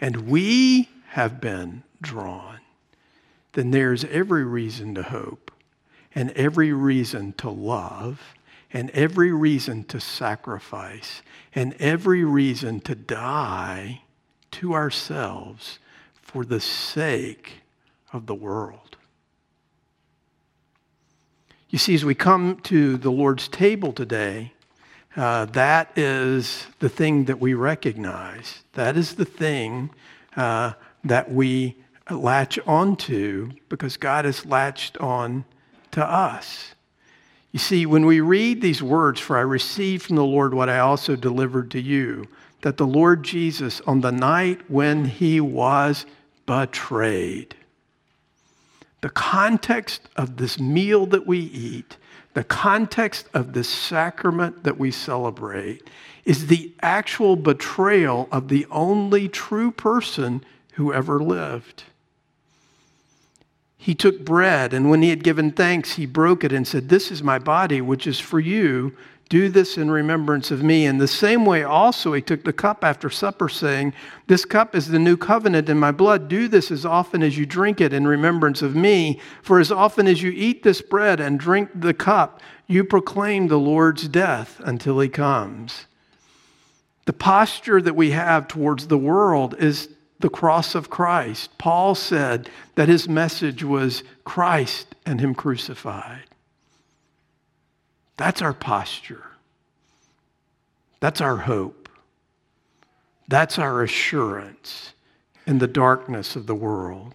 and 0.00 0.26
we 0.26 0.88
have 1.08 1.38
been 1.38 1.82
drawn, 2.00 2.60
then 3.52 3.72
there's 3.72 4.06
every 4.06 4.44
reason 4.44 4.94
to 4.94 5.02
hope 5.02 5.50
and 6.14 6.30
every 6.32 6.72
reason 6.72 7.32
to 7.34 7.50
love 7.50 8.34
and 8.72 8.90
every 8.90 9.32
reason 9.32 9.84
to 9.84 10.00
sacrifice 10.00 11.22
and 11.54 11.74
every 11.74 12.24
reason 12.24 12.80
to 12.80 12.94
die 12.94 14.02
to 14.50 14.74
ourselves 14.74 15.78
for 16.20 16.44
the 16.44 16.60
sake 16.60 17.62
of 18.12 18.26
the 18.26 18.34
world. 18.34 18.96
You 21.68 21.78
see, 21.78 21.94
as 21.94 22.04
we 22.04 22.14
come 22.14 22.58
to 22.64 22.96
the 22.96 23.12
Lord's 23.12 23.46
table 23.46 23.92
today, 23.92 24.52
uh, 25.16 25.44
that 25.46 25.96
is 25.96 26.66
the 26.78 26.88
thing 26.88 27.24
that 27.24 27.40
we 27.40 27.54
recognize. 27.54 28.62
That 28.72 28.96
is 28.96 29.14
the 29.14 29.24
thing 29.24 29.90
uh, 30.36 30.72
that 31.04 31.30
we 31.30 31.76
latch 32.10 32.58
onto 32.66 33.52
because 33.68 33.96
God 33.96 34.24
has 34.24 34.44
latched 34.46 34.98
on 34.98 35.44
to 35.92 36.04
us. 36.04 36.74
You 37.52 37.58
see, 37.58 37.84
when 37.84 38.06
we 38.06 38.20
read 38.20 38.62
these 38.62 38.82
words, 38.82 39.20
for 39.20 39.36
I 39.36 39.42
received 39.42 40.04
from 40.04 40.16
the 40.16 40.24
Lord 40.24 40.54
what 40.54 40.68
I 40.68 40.78
also 40.78 41.16
delivered 41.16 41.70
to 41.72 41.80
you, 41.80 42.28
that 42.62 42.76
the 42.76 42.86
Lord 42.86 43.22
Jesus, 43.22 43.80
on 43.82 44.00
the 44.02 44.12
night 44.12 44.70
when 44.70 45.04
he 45.06 45.40
was 45.40 46.06
betrayed, 46.46 47.56
the 49.00 49.10
context 49.10 50.02
of 50.14 50.36
this 50.36 50.60
meal 50.60 51.06
that 51.06 51.26
we 51.26 51.38
eat, 51.38 51.96
the 52.34 52.44
context 52.44 53.26
of 53.34 53.52
this 53.52 53.68
sacrament 53.68 54.62
that 54.62 54.78
we 54.78 54.90
celebrate, 54.90 55.88
is 56.24 56.46
the 56.46 56.72
actual 56.82 57.34
betrayal 57.34 58.28
of 58.30 58.48
the 58.48 58.66
only 58.70 59.28
true 59.28 59.72
person 59.72 60.44
who 60.74 60.92
ever 60.92 61.18
lived 61.18 61.84
he 63.82 63.94
took 63.94 64.26
bread, 64.26 64.74
and 64.74 64.90
when 64.90 65.00
he 65.00 65.08
had 65.08 65.24
given 65.24 65.52
thanks, 65.52 65.94
he 65.94 66.04
broke 66.04 66.44
it 66.44 66.52
and 66.52 66.68
said, 66.68 66.90
This 66.90 67.10
is 67.10 67.22
my 67.22 67.38
body, 67.38 67.80
which 67.80 68.06
is 68.06 68.20
for 68.20 68.38
you. 68.38 68.94
Do 69.30 69.48
this 69.48 69.78
in 69.78 69.90
remembrance 69.90 70.50
of 70.50 70.62
me. 70.62 70.84
In 70.84 70.98
the 70.98 71.08
same 71.08 71.46
way, 71.46 71.62
also, 71.62 72.12
he 72.12 72.20
took 72.20 72.44
the 72.44 72.52
cup 72.52 72.84
after 72.84 73.08
supper, 73.08 73.48
saying, 73.48 73.94
This 74.26 74.44
cup 74.44 74.74
is 74.74 74.88
the 74.88 74.98
new 74.98 75.16
covenant 75.16 75.70
in 75.70 75.78
my 75.78 75.92
blood. 75.92 76.28
Do 76.28 76.46
this 76.46 76.70
as 76.70 76.84
often 76.84 77.22
as 77.22 77.38
you 77.38 77.46
drink 77.46 77.80
it 77.80 77.94
in 77.94 78.06
remembrance 78.06 78.60
of 78.60 78.76
me. 78.76 79.18
For 79.40 79.58
as 79.58 79.72
often 79.72 80.06
as 80.06 80.22
you 80.22 80.30
eat 80.30 80.62
this 80.62 80.82
bread 80.82 81.18
and 81.18 81.40
drink 81.40 81.70
the 81.74 81.94
cup, 81.94 82.42
you 82.66 82.84
proclaim 82.84 83.48
the 83.48 83.58
Lord's 83.58 84.08
death 84.08 84.60
until 84.62 85.00
he 85.00 85.08
comes. 85.08 85.86
The 87.06 87.14
posture 87.14 87.80
that 87.80 87.96
we 87.96 88.10
have 88.10 88.46
towards 88.46 88.88
the 88.88 88.98
world 88.98 89.54
is 89.58 89.88
the 90.20 90.28
cross 90.28 90.74
of 90.74 90.90
Christ. 90.90 91.56
Paul 91.58 91.94
said 91.94 92.48
that 92.74 92.88
his 92.88 93.08
message 93.08 93.64
was 93.64 94.02
Christ 94.24 94.94
and 95.04 95.20
Him 95.20 95.34
crucified. 95.34 96.24
That's 98.16 98.42
our 98.42 98.52
posture. 98.52 99.24
That's 101.00 101.20
our 101.20 101.38
hope. 101.38 101.88
That's 103.28 103.58
our 103.58 103.82
assurance 103.82 104.92
in 105.46 105.58
the 105.58 105.66
darkness 105.66 106.36
of 106.36 106.46
the 106.46 106.54
world. 106.54 107.14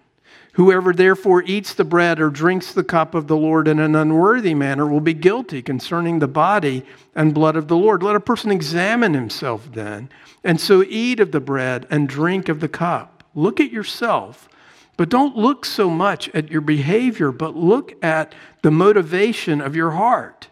Whoever 0.56 0.94
therefore 0.94 1.42
eats 1.42 1.74
the 1.74 1.84
bread 1.84 2.18
or 2.18 2.30
drinks 2.30 2.72
the 2.72 2.82
cup 2.82 3.14
of 3.14 3.26
the 3.26 3.36
Lord 3.36 3.68
in 3.68 3.78
an 3.78 3.94
unworthy 3.94 4.54
manner 4.54 4.86
will 4.86 5.02
be 5.02 5.12
guilty 5.12 5.60
concerning 5.60 6.18
the 6.18 6.26
body 6.26 6.82
and 7.14 7.34
blood 7.34 7.56
of 7.56 7.68
the 7.68 7.76
Lord. 7.76 8.02
Let 8.02 8.16
a 8.16 8.20
person 8.20 8.50
examine 8.50 9.12
himself 9.12 9.70
then, 9.70 10.08
and 10.42 10.58
so 10.58 10.82
eat 10.82 11.20
of 11.20 11.32
the 11.32 11.40
bread 11.40 11.86
and 11.90 12.08
drink 12.08 12.48
of 12.48 12.60
the 12.60 12.70
cup. 12.70 13.22
Look 13.34 13.60
at 13.60 13.70
yourself, 13.70 14.48
but 14.96 15.10
don't 15.10 15.36
look 15.36 15.66
so 15.66 15.90
much 15.90 16.30
at 16.30 16.50
your 16.50 16.62
behavior, 16.62 17.32
but 17.32 17.54
look 17.54 18.02
at 18.02 18.34
the 18.62 18.70
motivation 18.70 19.60
of 19.60 19.76
your 19.76 19.90
heart. 19.90 20.48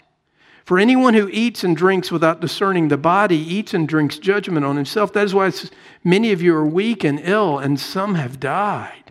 For 0.67 0.79
anyone 0.79 1.15
who 1.15 1.31
eats 1.31 1.65
and 1.65 1.75
drinks 1.75 2.13
without 2.13 2.43
discerning 2.43 2.89
the 2.89 2.99
body 2.99 3.39
eats 3.39 3.73
and 3.73 3.89
drinks 3.89 4.19
judgment 4.19 4.67
on 4.67 4.77
himself. 4.77 5.15
That 5.15 5.25
is 5.25 5.35
why 5.35 5.51
many 6.05 6.31
of 6.31 6.43
you 6.43 6.55
are 6.55 6.67
weak 6.67 7.05
and 7.05 7.19
ill, 7.23 7.59
and 7.59 7.81
some 7.81 8.17
have 8.17 8.39
died. 8.39 9.04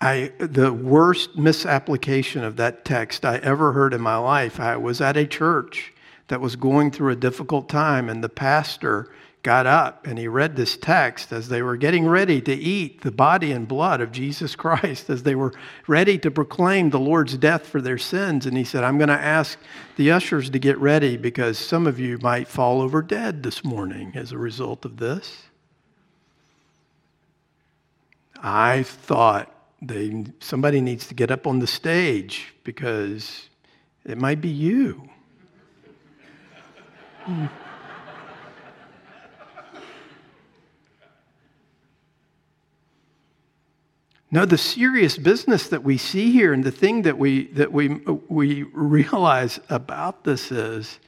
I, 0.00 0.32
the 0.38 0.72
worst 0.72 1.36
misapplication 1.36 2.44
of 2.44 2.56
that 2.56 2.84
text 2.84 3.24
I 3.24 3.38
ever 3.38 3.72
heard 3.72 3.92
in 3.92 4.00
my 4.00 4.16
life. 4.16 4.60
I 4.60 4.76
was 4.76 5.00
at 5.00 5.16
a 5.16 5.26
church 5.26 5.92
that 6.28 6.40
was 6.40 6.56
going 6.56 6.90
through 6.92 7.12
a 7.12 7.16
difficult 7.16 7.68
time, 7.68 8.08
and 8.08 8.22
the 8.22 8.28
pastor 8.28 9.10
got 9.42 9.66
up 9.66 10.06
and 10.06 10.18
he 10.18 10.26
read 10.26 10.56
this 10.56 10.76
text 10.76 11.32
as 11.32 11.48
they 11.48 11.62
were 11.62 11.76
getting 11.76 12.06
ready 12.06 12.40
to 12.40 12.52
eat 12.52 13.02
the 13.02 13.10
body 13.10 13.52
and 13.52 13.68
blood 13.68 14.00
of 14.00 14.12
Jesus 14.12 14.54
Christ, 14.56 15.08
as 15.08 15.22
they 15.22 15.34
were 15.34 15.52
ready 15.86 16.18
to 16.18 16.30
proclaim 16.30 16.90
the 16.90 17.00
Lord's 17.00 17.36
death 17.36 17.66
for 17.66 17.80
their 17.80 17.98
sins. 17.98 18.46
And 18.46 18.56
he 18.56 18.64
said, 18.64 18.84
I'm 18.84 18.98
going 18.98 19.08
to 19.08 19.14
ask 19.14 19.58
the 19.96 20.10
ushers 20.10 20.50
to 20.50 20.58
get 20.58 20.76
ready 20.78 21.16
because 21.16 21.58
some 21.58 21.86
of 21.86 21.98
you 21.98 22.18
might 22.18 22.48
fall 22.48 22.82
over 22.82 23.00
dead 23.00 23.42
this 23.42 23.64
morning 23.64 24.12
as 24.14 24.32
a 24.32 24.38
result 24.38 24.84
of 24.84 24.98
this. 24.98 25.44
I 28.40 28.82
thought, 28.82 29.52
they, 29.80 30.24
somebody 30.40 30.80
needs 30.80 31.06
to 31.08 31.14
get 31.14 31.30
up 31.30 31.46
on 31.46 31.60
the 31.60 31.66
stage 31.66 32.54
because 32.64 33.48
it 34.04 34.18
might 34.18 34.40
be 34.40 34.48
you. 34.48 35.08
Hmm. 37.24 37.46
No, 44.30 44.44
the 44.44 44.58
serious 44.58 45.16
business 45.16 45.68
that 45.68 45.82
we 45.82 45.96
see 45.96 46.30
here 46.30 46.52
and 46.52 46.62
the 46.62 46.70
thing 46.70 47.02
that 47.02 47.16
we, 47.16 47.46
that 47.52 47.72
we, 47.72 47.88
we 48.28 48.64
realize 48.74 49.58
about 49.70 50.24
this 50.24 50.52
is, 50.52 50.98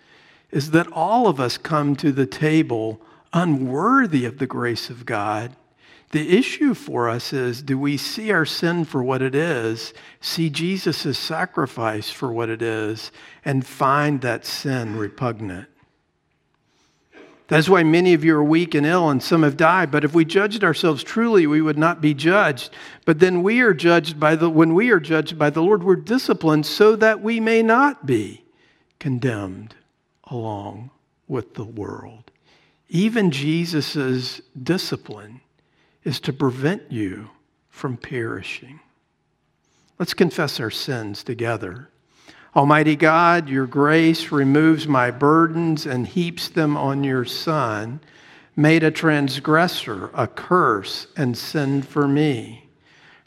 is 0.50 0.70
that 0.70 0.90
all 0.92 1.26
of 1.26 1.38
us 1.38 1.58
come 1.58 1.96
to 1.96 2.12
the 2.12 2.24
table 2.24 2.98
unworthy 3.34 4.24
of 4.24 4.38
the 4.38 4.46
grace 4.46 4.88
of 4.88 5.04
God 5.04 5.54
the 6.10 6.36
issue 6.36 6.74
for 6.74 7.08
us 7.08 7.32
is 7.32 7.62
do 7.62 7.78
we 7.78 7.96
see 7.96 8.32
our 8.32 8.44
sin 8.44 8.84
for 8.84 9.02
what 9.02 9.22
it 9.22 9.34
is, 9.34 9.94
see 10.20 10.50
Jesus' 10.50 11.16
sacrifice 11.18 12.10
for 12.10 12.32
what 12.32 12.48
it 12.48 12.62
is, 12.62 13.12
and 13.44 13.64
find 13.64 14.20
that 14.22 14.44
sin 14.44 14.96
repugnant? 14.96 15.68
That's 17.46 17.68
why 17.68 17.82
many 17.82 18.14
of 18.14 18.24
you 18.24 18.36
are 18.36 18.44
weak 18.44 18.74
and 18.74 18.86
ill, 18.86 19.10
and 19.10 19.20
some 19.20 19.42
have 19.42 19.56
died. 19.56 19.90
But 19.90 20.04
if 20.04 20.14
we 20.14 20.24
judged 20.24 20.62
ourselves 20.62 21.02
truly, 21.02 21.48
we 21.48 21.60
would 21.60 21.78
not 21.78 22.00
be 22.00 22.14
judged. 22.14 22.70
But 23.04 23.18
then 23.18 23.42
we 23.42 23.60
are 23.60 23.74
judged 23.74 24.20
by 24.20 24.36
the 24.36 24.48
when 24.48 24.74
we 24.74 24.90
are 24.90 25.00
judged 25.00 25.36
by 25.36 25.50
the 25.50 25.62
Lord, 25.62 25.82
we're 25.82 25.96
disciplined 25.96 26.66
so 26.66 26.94
that 26.96 27.20
we 27.20 27.40
may 27.40 27.60
not 27.60 28.06
be 28.06 28.44
condemned 29.00 29.74
along 30.24 30.90
with 31.26 31.54
the 31.54 31.64
world. 31.64 32.30
Even 32.88 33.32
Jesus' 33.32 34.40
discipline 34.60 35.40
is 36.04 36.20
to 36.20 36.32
prevent 36.32 36.90
you 36.90 37.30
from 37.68 37.96
perishing. 37.96 38.80
Let's 39.98 40.14
confess 40.14 40.60
our 40.60 40.70
sins 40.70 41.22
together. 41.22 41.90
Almighty 42.56 42.96
God, 42.96 43.48
your 43.48 43.66
grace 43.66 44.32
removes 44.32 44.88
my 44.88 45.10
burdens 45.10 45.86
and 45.86 46.06
heaps 46.06 46.48
them 46.48 46.76
on 46.76 47.04
your 47.04 47.24
Son, 47.24 48.00
made 48.56 48.82
a 48.82 48.90
transgressor, 48.90 50.10
a 50.14 50.26
curse, 50.26 51.06
and 51.16 51.36
sin 51.36 51.82
for 51.82 52.08
me. 52.08 52.68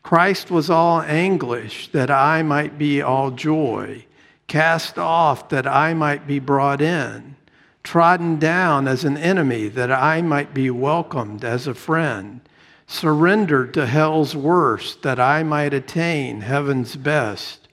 Christ 0.01 0.51
was 0.51 0.69
all 0.69 1.01
anguish 1.01 1.87
that 1.89 2.11
I 2.11 2.41
might 2.43 2.77
be 2.77 3.01
all 3.01 3.31
joy, 3.31 4.05
cast 4.47 4.97
off 4.97 5.47
that 5.49 5.65
I 5.65 5.93
might 5.93 6.27
be 6.27 6.39
brought 6.39 6.81
in, 6.81 7.37
trodden 7.83 8.37
down 8.39 8.87
as 8.87 9.05
an 9.05 9.15
enemy 9.15 9.69
that 9.69 9.91
I 9.91 10.21
might 10.21 10.53
be 10.53 10.69
welcomed 10.69 11.45
as 11.45 11.67
a 11.67 11.73
friend 11.73 12.41
surrendered 12.87 13.73
to 13.73 13.85
hell's 13.85 14.35
worst 14.35 15.01
that 15.01 15.19
I 15.19 15.43
might 15.43 15.73
attain 15.73 16.41
heaven's 16.41 16.95
best, 16.95 17.67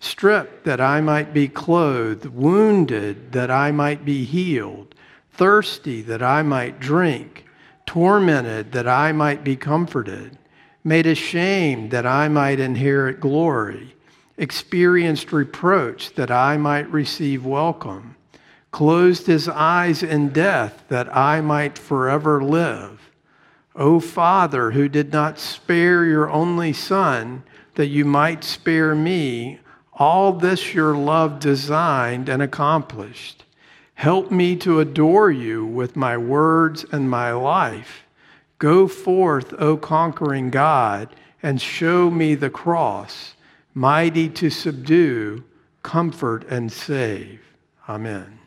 stripped 0.00 0.64
that 0.64 0.80
I 0.80 1.00
might 1.00 1.32
be 1.32 1.48
clothed, 1.48 2.26
wounded 2.26 3.32
that 3.32 3.50
I 3.50 3.72
might 3.72 4.04
be 4.04 4.24
healed, 4.24 4.94
thirsty 5.32 6.02
that 6.02 6.22
I 6.22 6.42
might 6.42 6.80
drink, 6.80 7.46
tormented 7.86 8.72
that 8.72 8.88
I 8.88 9.12
might 9.12 9.44
be 9.44 9.56
comforted, 9.56 10.38
made 10.84 11.06
ashamed 11.06 11.90
that 11.90 12.06
I 12.06 12.28
might 12.28 12.60
inherit 12.60 13.20
glory, 13.20 13.94
experienced 14.36 15.32
reproach 15.32 16.14
that 16.14 16.30
I 16.30 16.56
might 16.56 16.90
receive 16.90 17.46
welcome, 17.46 18.16
closed 18.70 19.26
his 19.26 19.48
eyes 19.48 20.02
in 20.02 20.30
death 20.30 20.84
that 20.88 21.14
I 21.16 21.40
might 21.40 21.78
forever 21.78 22.42
live. 22.42 23.00
O 23.76 24.00
Father, 24.00 24.70
who 24.72 24.88
did 24.88 25.12
not 25.12 25.38
spare 25.38 26.04
your 26.04 26.30
only 26.30 26.72
Son, 26.72 27.42
that 27.74 27.88
you 27.88 28.04
might 28.04 28.42
spare 28.42 28.94
me, 28.94 29.60
all 29.92 30.32
this 30.32 30.74
your 30.74 30.96
love 30.96 31.38
designed 31.38 32.28
and 32.28 32.42
accomplished. 32.42 33.44
Help 33.94 34.30
me 34.30 34.56
to 34.56 34.80
adore 34.80 35.30
you 35.30 35.64
with 35.64 35.96
my 35.96 36.16
words 36.16 36.84
and 36.90 37.08
my 37.10 37.32
life. 37.32 38.04
Go 38.58 38.88
forth, 38.88 39.54
O 39.58 39.76
conquering 39.76 40.50
God, 40.50 41.14
and 41.42 41.60
show 41.60 42.10
me 42.10 42.34
the 42.34 42.50
cross 42.50 43.34
mighty 43.76 44.26
to 44.30 44.48
subdue, 44.48 45.44
comfort, 45.82 46.46
and 46.48 46.72
save. 46.72 47.40
Amen. 47.86 48.38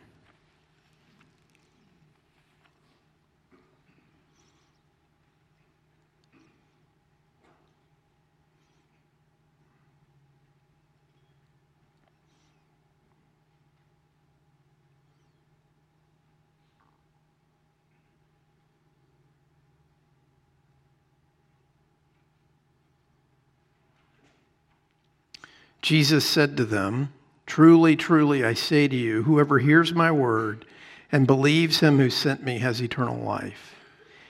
Jesus 25.82 26.26
said 26.26 26.56
to 26.56 26.64
them, 26.64 27.12
Truly, 27.46 27.96
truly, 27.96 28.44
I 28.44 28.54
say 28.54 28.86
to 28.86 28.96
you, 28.96 29.22
whoever 29.24 29.58
hears 29.58 29.92
my 29.92 30.12
word 30.12 30.66
and 31.10 31.26
believes 31.26 31.80
him 31.80 31.98
who 31.98 32.10
sent 32.10 32.44
me 32.44 32.58
has 32.58 32.80
eternal 32.80 33.18
life. 33.18 33.74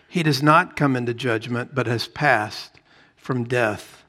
He 0.08 0.22
does 0.22 0.42
not 0.42 0.76
come 0.76 0.96
into 0.96 1.14
judgment, 1.14 1.74
but 1.74 1.86
has 1.86 2.08
passed 2.08 2.80
from 3.16 3.44
death 3.44 4.04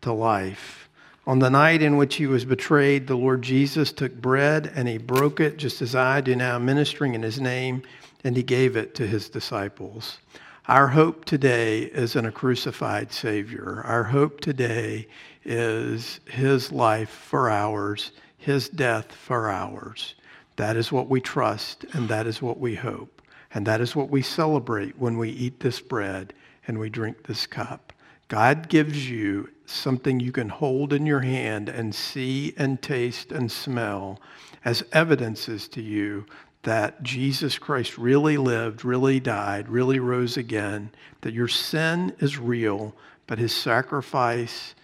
to 0.00 0.12
life. 0.12 0.88
On 1.26 1.38
the 1.38 1.50
night 1.50 1.82
in 1.82 1.96
which 1.96 2.16
he 2.16 2.26
was 2.26 2.44
betrayed, 2.44 3.06
the 3.06 3.16
Lord 3.16 3.42
Jesus 3.42 3.92
took 3.92 4.14
bread 4.14 4.70
and 4.74 4.88
he 4.88 4.98
broke 4.98 5.40
it, 5.40 5.56
just 5.56 5.80
as 5.80 5.94
I 5.94 6.20
do 6.20 6.34
now, 6.34 6.58
ministering 6.58 7.14
in 7.14 7.22
his 7.22 7.40
name, 7.40 7.82
and 8.24 8.36
he 8.36 8.42
gave 8.42 8.76
it 8.76 8.94
to 8.96 9.06
his 9.06 9.28
disciples. 9.28 10.18
Our 10.66 10.88
hope 10.88 11.24
today 11.24 11.80
is 11.82 12.16
in 12.16 12.24
a 12.24 12.32
crucified 12.32 13.12
Savior. 13.12 13.82
Our 13.84 14.04
hope 14.04 14.40
today 14.40 15.08
is 15.44 16.20
his 16.26 16.72
life 16.72 17.10
for 17.10 17.50
ours, 17.50 18.12
his 18.36 18.68
death 18.68 19.12
for 19.12 19.50
ours. 19.50 20.14
That 20.56 20.76
is 20.76 20.92
what 20.92 21.08
we 21.08 21.20
trust, 21.20 21.84
and 21.92 22.08
that 22.08 22.26
is 22.26 22.40
what 22.40 22.58
we 22.58 22.74
hope. 22.74 23.22
And 23.52 23.66
that 23.66 23.80
is 23.80 23.94
what 23.94 24.10
we 24.10 24.22
celebrate 24.22 24.98
when 24.98 25.16
we 25.16 25.30
eat 25.30 25.60
this 25.60 25.80
bread 25.80 26.34
and 26.66 26.78
we 26.78 26.90
drink 26.90 27.26
this 27.26 27.46
cup. 27.46 27.92
God 28.28 28.68
gives 28.68 29.08
you 29.08 29.50
something 29.66 30.18
you 30.18 30.32
can 30.32 30.48
hold 30.48 30.92
in 30.92 31.06
your 31.06 31.20
hand 31.20 31.68
and 31.68 31.94
see 31.94 32.54
and 32.56 32.80
taste 32.80 33.32
and 33.32 33.50
smell 33.50 34.20
as 34.64 34.84
evidences 34.92 35.68
to 35.68 35.82
you 35.82 36.26
that 36.62 37.02
Jesus 37.02 37.58
Christ 37.58 37.98
really 37.98 38.38
lived, 38.38 38.84
really 38.84 39.20
died, 39.20 39.68
really 39.68 39.98
rose 39.98 40.36
again, 40.36 40.90
that 41.20 41.34
your 41.34 41.48
sin 41.48 42.14
is 42.18 42.38
real, 42.38 42.94
but 43.26 43.38
his 43.38 43.54
sacrifice 43.54 44.74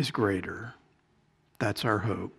is 0.00 0.10
greater. 0.10 0.74
That's 1.58 1.84
our 1.84 1.98
hope. 1.98 2.34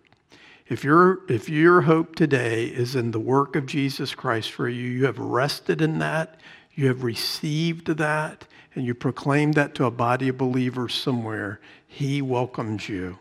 If, 0.66 0.82
your 0.82 1.20
if 1.30 1.48
your 1.48 1.82
hope 1.82 2.16
today 2.16 2.66
is 2.66 2.96
in 2.96 3.12
the 3.12 3.20
work 3.20 3.54
of 3.54 3.66
Jesus 3.66 4.14
Christ 4.14 4.50
for 4.50 4.68
you, 4.68 4.88
you 4.88 5.06
have 5.06 5.18
rested 5.18 5.80
in 5.80 6.00
that, 6.00 6.40
you 6.74 6.88
have 6.88 7.04
received 7.04 7.86
that, 7.86 8.46
and 8.74 8.84
you 8.84 8.94
proclaim 8.94 9.52
that 9.52 9.76
to 9.76 9.84
a 9.84 9.90
body 9.92 10.28
of 10.28 10.38
believers 10.38 10.92
somewhere, 10.92 11.60
he 11.86 12.20
welcomes 12.20 12.88
you. 12.88 13.18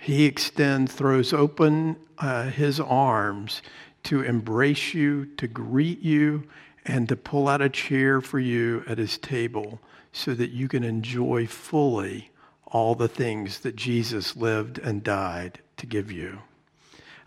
He 0.00 0.24
extends, 0.24 0.92
throws 0.92 1.32
open 1.32 1.96
uh, 2.18 2.44
his 2.50 2.80
arms 2.80 3.62
to 4.04 4.22
embrace 4.22 4.94
you, 4.94 5.26
to 5.36 5.46
greet 5.46 6.00
you, 6.00 6.42
and 6.84 7.08
to 7.08 7.14
pull 7.14 7.46
out 7.46 7.62
a 7.62 7.68
chair 7.68 8.20
for 8.20 8.40
you 8.40 8.82
at 8.88 8.98
his 8.98 9.16
table 9.16 9.78
so 10.12 10.34
that 10.34 10.50
you 10.50 10.66
can 10.66 10.82
enjoy 10.82 11.46
fully 11.46 12.31
all 12.72 12.94
the 12.94 13.08
things 13.08 13.60
that 13.60 13.76
Jesus 13.76 14.34
lived 14.34 14.78
and 14.78 15.04
died 15.04 15.60
to 15.76 15.86
give 15.86 16.10
you. 16.10 16.38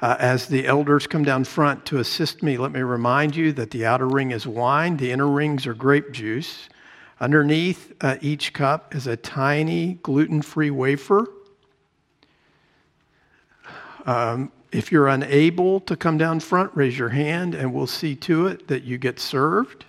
Uh, 0.02 0.18
as 0.20 0.48
the 0.48 0.68
elders 0.68 1.08
come 1.08 1.24
down 1.24 1.46
front 1.46 1.86
to 1.86 2.00
assist 2.00 2.44
me, 2.44 2.58
let 2.58 2.72
me 2.72 2.82
remind 2.82 3.36
you 3.36 3.54
that 3.54 3.72
the 3.72 3.86
outer 3.86 4.08
ring 4.08 4.32
is 4.32 4.46
wine, 4.46 4.98
the 4.98 5.12
inner 5.12 5.30
rings 5.30 5.66
are 5.66 5.74
grape 5.74 6.12
juice. 6.12 6.68
Underneath 7.22 7.94
uh, 8.02 8.18
each 8.22 8.52
cup 8.52 8.94
is 8.94 9.08
a 9.08 9.16
tiny 9.16 9.94
gluten 10.04 10.42
free 10.42 10.72
wafer. 10.72 11.28
Um, 14.06 14.52
if 14.72 14.92
you're 14.92 15.08
unable 15.08 15.80
to 15.82 15.96
come 15.96 16.18
down 16.18 16.42
front, 16.42 16.72
raise 16.76 16.98
your 16.98 17.10
hand 17.10 17.56
and 17.56 17.74
we'll 17.74 17.88
see 17.88 18.16
to 18.16 18.48
it 18.48 18.68
that 18.68 18.84
you 18.84 18.98
get 18.98 19.20
served. 19.20 19.86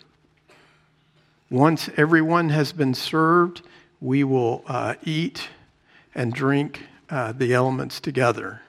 Once 1.51 1.91
everyone 1.97 2.51
has 2.51 2.73
been 2.73 2.95
served, 2.95 3.63
we 4.01 4.25
will 4.25 4.63
uh, 4.67 4.95
eat 5.03 5.49
and 6.15 6.33
drink 6.33 6.83
uh, 7.11 7.33
the 7.33 7.55
elements 7.55 8.01
together. 8.01 8.63